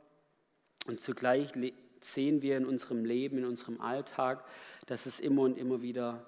und 0.88 1.02
zugleich 1.02 1.52
sehen 2.00 2.42
wir 2.42 2.56
in 2.58 2.66
unserem 2.66 3.04
Leben, 3.04 3.40
in 3.40 3.46
unserem 3.46 3.82
Alltag, 3.82 4.46
dass 4.86 5.06
es 5.06 5.20
immer 5.20 5.42
und 5.42 5.58
immer 5.58 5.82
wieder 5.82 6.26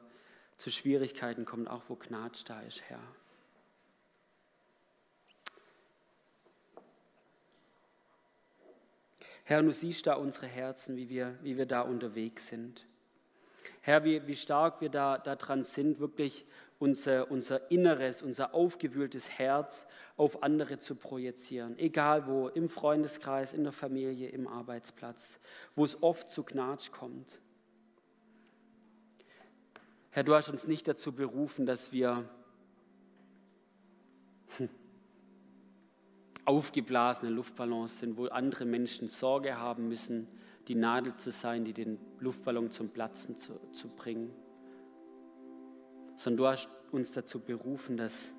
zu 0.62 0.69
Schwierigkeiten 0.69 1.43
kommt, 1.43 1.69
auch 1.69 1.82
wo 1.88 1.95
Gnade 1.95 2.38
da 2.45 2.62
ist, 2.62 2.84
Herr. 2.84 3.02
Herr, 9.43 9.63
du 9.63 9.74
siehst 9.74 10.06
da 10.06 10.13
unsere 10.13 10.45
Herzen, 10.45 10.97
wie 10.97 11.10
wir, 11.10 11.38
wie 11.41 11.58
wir 11.58 11.65
da 11.65 11.82
unterwegs 11.82 12.47
sind. 12.47 12.86
Herr, 13.82 14.04
wie, 14.04 14.26
wie 14.28 14.36
stark 14.36 14.82
wir 14.82 14.89
da, 14.89 15.17
da 15.17 15.36
dran 15.36 15.63
sind, 15.63 16.00
wirklich 16.00 16.45
unser, 16.78 17.32
unser 17.32 17.71
Inneres, 17.71 18.21
unser 18.21 18.54
aufgewühltes 18.54 19.32
Herz 19.32 19.88
auf 20.15 20.43
andere 20.43 20.78
zu 20.78 20.93
projizieren. 20.93 21.78
Egal 21.80 22.28
wo, 22.28 22.50
im 22.50 22.69
Freundeskreis, 22.69 23.54
in 23.54 23.63
der 23.63 23.74
Familie, 23.74 24.30
im 24.30 24.47
Arbeitsplatz, 24.47 25.39
wo 25.76 25.84
es 25.84 26.02
oft 26.04 26.30
zu 26.30 26.43
Gnatsch 26.43 26.91
kommt. 26.91 27.41
Herr, 30.12 30.24
du 30.24 30.36
hast 30.36 30.50
uns 30.50 30.67
nicht 30.67 30.88
dazu 30.88 31.12
berufen, 31.13 31.65
dass 31.65 31.91
wir 31.91 32.30
aufgeblasene 36.45 37.32
Luftballons 37.32 38.00
sind, 38.00 38.17
wo 38.17 38.28
andere 38.28 38.65
Menschen 38.65 39.08
Sorge 39.08 39.58
haben 39.58 39.88
müssen, 39.88 40.28
die 40.67 40.76
Nadel 40.76 41.15
zu 41.15 41.32
sein, 41.32 41.65
die 41.65 41.74
den 41.74 41.97
Luftballon 42.19 42.71
zum 42.71 42.89
Platzen 42.89 43.38
zu, 43.38 43.60
zu 43.71 43.88
bringen 43.88 44.32
sondern 46.21 46.38
du 46.38 46.47
hast 46.47 46.69
uns 46.91 47.12
dazu 47.12 47.39
berufen, 47.39 47.97
dass, 47.97 48.32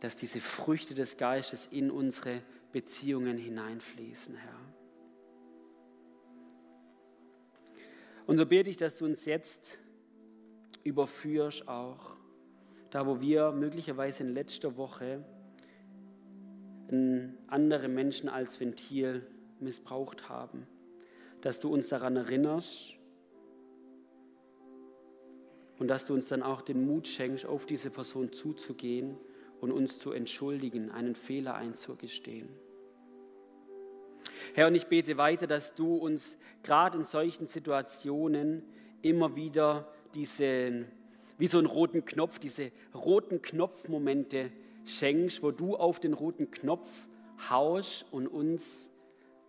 dass 0.00 0.16
diese 0.16 0.40
Früchte 0.40 0.94
des 0.94 1.18
Geistes 1.18 1.68
in 1.70 1.90
unsere 1.90 2.40
Beziehungen 2.72 3.36
hineinfließen, 3.36 4.34
Herr. 4.34 4.65
Und 8.26 8.36
so 8.36 8.46
bete 8.46 8.68
ich, 8.68 8.76
dass 8.76 8.96
du 8.96 9.04
uns 9.04 9.24
jetzt 9.24 9.78
überführst 10.82 11.68
auch, 11.68 12.16
da 12.90 13.06
wo 13.06 13.20
wir 13.20 13.52
möglicherweise 13.52 14.22
in 14.22 14.34
letzter 14.34 14.76
Woche 14.76 15.24
andere 17.46 17.88
Menschen 17.88 18.28
als 18.28 18.60
Ventil 18.60 19.26
missbraucht 19.58 20.28
haben, 20.28 20.66
dass 21.40 21.58
du 21.60 21.72
uns 21.72 21.88
daran 21.88 22.16
erinnerst, 22.16 22.96
und 25.78 25.88
dass 25.88 26.06
du 26.06 26.14
uns 26.14 26.28
dann 26.28 26.42
auch 26.42 26.62
den 26.62 26.86
Mut 26.86 27.06
schenkst, 27.06 27.44
auf 27.44 27.66
diese 27.66 27.90
Person 27.90 28.32
zuzugehen 28.32 29.18
und 29.60 29.72
uns 29.72 29.98
zu 29.98 30.12
entschuldigen, 30.12 30.90
einen 30.90 31.14
Fehler 31.14 31.54
einzugestehen. 31.54 32.48
Herr, 34.54 34.68
und 34.68 34.74
ich 34.74 34.86
bete 34.86 35.16
weiter, 35.16 35.46
dass 35.46 35.74
du 35.74 35.96
uns 35.96 36.36
gerade 36.62 36.98
in 36.98 37.04
solchen 37.04 37.46
Situationen 37.46 38.62
immer 39.02 39.36
wieder 39.36 39.88
diese, 40.14 40.86
wie 41.38 41.46
so 41.46 41.58
einen 41.58 41.66
roten 41.66 42.04
Knopf, 42.04 42.38
diese 42.38 42.72
roten 42.94 43.42
Knopfmomente 43.42 44.50
schenkst, 44.84 45.42
wo 45.42 45.50
du 45.50 45.76
auf 45.76 46.00
den 46.00 46.12
roten 46.12 46.50
Knopf 46.50 46.90
haust 47.50 48.06
und 48.10 48.26
uns 48.26 48.88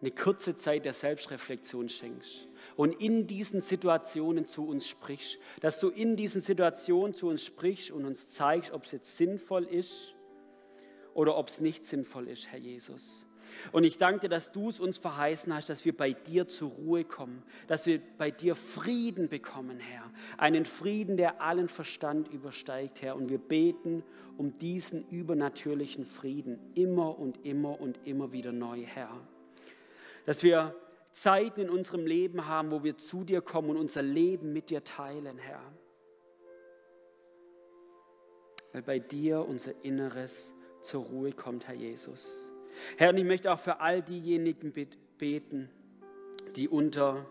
eine 0.02 0.12
kurze 0.12 0.56
Zeit 0.56 0.86
der 0.86 0.94
Selbstreflexion 0.94 1.90
schenkst 1.90 2.48
und 2.76 3.02
in 3.02 3.28
diesen 3.28 3.62
Situationen 3.62 4.46
zu 4.46 4.68
uns 4.68 4.88
sprichst, 4.88 5.40
dass 5.62 5.80
du 5.80 5.90
in 5.90 6.16
diesen 6.16 6.42
Situationen 6.42 7.14
zu 7.14 7.28
uns 7.28 7.44
sprichst 7.44 7.92
und 7.92 8.06
uns 8.06 8.30
zeigst, 8.30 8.72
ob 8.72 8.84
es 8.84 8.92
jetzt 8.92 9.18
sinnvoll 9.18 9.64
ist 9.64 10.14
oder 11.14 11.36
ob 11.38 11.48
es 11.48 11.62
nicht 11.62 11.86
sinnvoll 11.86 12.28
ist, 12.28 12.48
Herr 12.48 12.60
Jesus. 12.60 13.27
Und 13.72 13.84
ich 13.84 13.98
danke 13.98 14.22
dir, 14.22 14.30
dass 14.30 14.52
du 14.52 14.70
es 14.70 14.80
uns 14.80 14.98
verheißen 14.98 15.54
hast, 15.54 15.70
dass 15.70 15.86
wir 15.86 15.96
bei 15.96 16.14
dir 16.14 16.48
zur 16.48 16.72
Ruhe 16.72 17.04
kommen, 17.04 17.44
dass 17.68 17.86
wir 17.86 18.02
bei 18.18 18.32
dir 18.32 18.56
Frieden 18.56 19.30
bekommen, 19.30 19.80
Herr. 19.80 20.10
Einen 20.38 20.66
Frieden, 20.66 21.18
der 21.18 21.42
allen 21.42 21.68
Verstand 21.68 22.28
übersteigt, 22.30 23.02
Herr. 23.02 23.16
Und 23.16 23.30
wir 23.30 23.40
beten 23.40 24.04
um 24.38 24.54
diesen 24.54 25.08
übernatürlichen 25.10 26.06
Frieden 26.06 26.60
immer 26.76 27.18
und 27.18 27.46
immer 27.46 27.80
und 27.82 28.00
immer 28.06 28.32
wieder 28.32 28.52
neu, 28.52 28.84
Herr. 28.84 29.10
Dass 30.26 30.44
wir 30.44 30.76
Zeiten 31.12 31.62
in 31.62 31.70
unserem 31.70 32.06
Leben 32.06 32.48
haben, 32.48 32.70
wo 32.70 32.84
wir 32.84 32.98
zu 32.98 33.24
dir 33.24 33.42
kommen 33.42 33.72
und 33.72 33.78
unser 33.78 34.04
Leben 34.04 34.54
mit 34.54 34.70
dir 34.70 34.84
teilen, 34.84 35.40
Herr. 35.40 35.64
Weil 38.72 38.84
bei 38.84 39.00
dir 39.00 39.44
unser 39.48 39.74
Inneres 39.84 40.54
zur 40.84 41.04
Ruhe 41.04 41.32
kommt, 41.32 41.68
Herr 41.68 41.74
Jesus. 41.74 42.46
Herr, 42.98 43.10
und 43.10 43.18
ich 43.18 43.26
möchte 43.26 43.52
auch 43.52 43.60
für 43.60 43.80
all 43.80 44.02
diejenigen 44.02 44.74
beten, 45.18 45.70
die 46.56 46.68
unter 46.68 47.26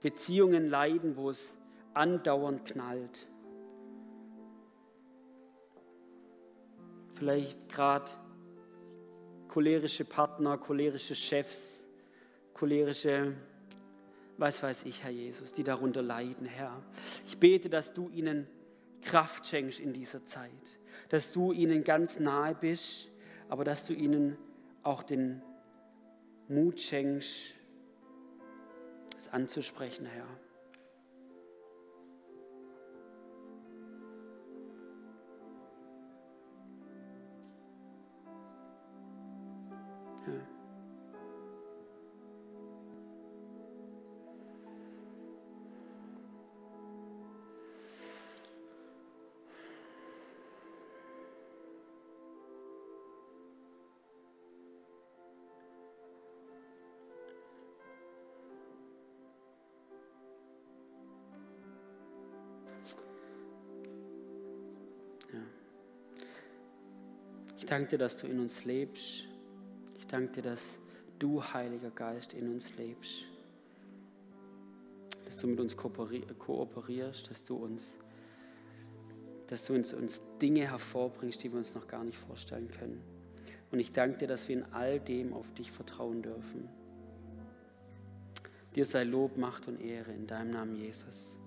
Beziehungen 0.00 0.68
leiden, 0.68 1.16
wo 1.16 1.30
es 1.30 1.56
andauernd 1.94 2.64
knallt. 2.66 3.26
Vielleicht 7.14 7.68
gerade 7.68 8.10
cholerische 9.48 10.04
Partner, 10.04 10.58
cholerische 10.58 11.14
Chefs, 11.14 11.86
cholerische, 12.52 13.34
was 14.36 14.62
weiß 14.62 14.84
ich, 14.84 15.04
Herr 15.04 15.10
Jesus, 15.10 15.52
die 15.52 15.62
darunter 15.62 16.02
leiden, 16.02 16.44
Herr. 16.46 16.82
Ich 17.24 17.38
bete, 17.38 17.70
dass 17.70 17.94
du 17.94 18.08
ihnen 18.08 18.48
Kraft 19.02 19.46
schenkst 19.46 19.78
in 19.78 19.92
dieser 19.92 20.24
Zeit, 20.24 20.50
dass 21.08 21.32
du 21.32 21.52
ihnen 21.52 21.84
ganz 21.84 22.18
nahe 22.18 22.54
bist 22.54 23.10
aber 23.48 23.64
dass 23.64 23.86
du 23.86 23.92
ihnen 23.92 24.36
auch 24.82 25.02
den 25.02 25.42
Mut 26.48 26.80
schenkst, 26.80 27.54
es 29.16 29.28
anzusprechen, 29.28 30.06
Herr. 30.06 30.26
Ich 67.64 67.70
danke 67.70 67.88
dir, 67.88 67.98
dass 67.98 68.18
du 68.18 68.26
in 68.26 68.40
uns 68.40 68.66
lebst. 68.66 69.24
Ich 69.96 70.06
danke 70.06 70.32
dir, 70.32 70.42
dass 70.42 70.76
du, 71.18 71.42
Heiliger 71.42 71.88
Geist, 71.88 72.34
in 72.34 72.52
uns 72.52 72.76
lebst. 72.76 73.24
Dass 75.24 75.38
du 75.38 75.46
mit 75.46 75.58
uns 75.58 75.74
kooperierst, 75.74 77.30
dass 77.30 77.42
du 77.42 77.56
uns, 77.56 77.94
dass 79.46 79.64
du 79.64 79.72
uns, 79.72 79.94
uns 79.94 80.20
Dinge 80.42 80.68
hervorbringst, 80.68 81.42
die 81.42 81.52
wir 81.52 81.56
uns 81.56 81.74
noch 81.74 81.86
gar 81.86 82.04
nicht 82.04 82.18
vorstellen 82.18 82.70
können. 82.70 83.02
Und 83.70 83.80
ich 83.80 83.92
danke 83.92 84.18
dir, 84.18 84.28
dass 84.28 84.46
wir 84.46 84.58
in 84.58 84.64
all 84.74 85.00
dem 85.00 85.32
auf 85.32 85.54
dich 85.54 85.72
vertrauen 85.72 86.20
dürfen. 86.20 86.68
Dir 88.74 88.84
sei 88.84 89.04
Lob, 89.04 89.38
Macht 89.38 89.68
und 89.68 89.80
Ehre 89.80 90.12
in 90.12 90.26
deinem 90.26 90.50
Namen, 90.50 90.76
Jesus. 90.76 91.38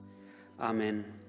Amen. 0.58 1.27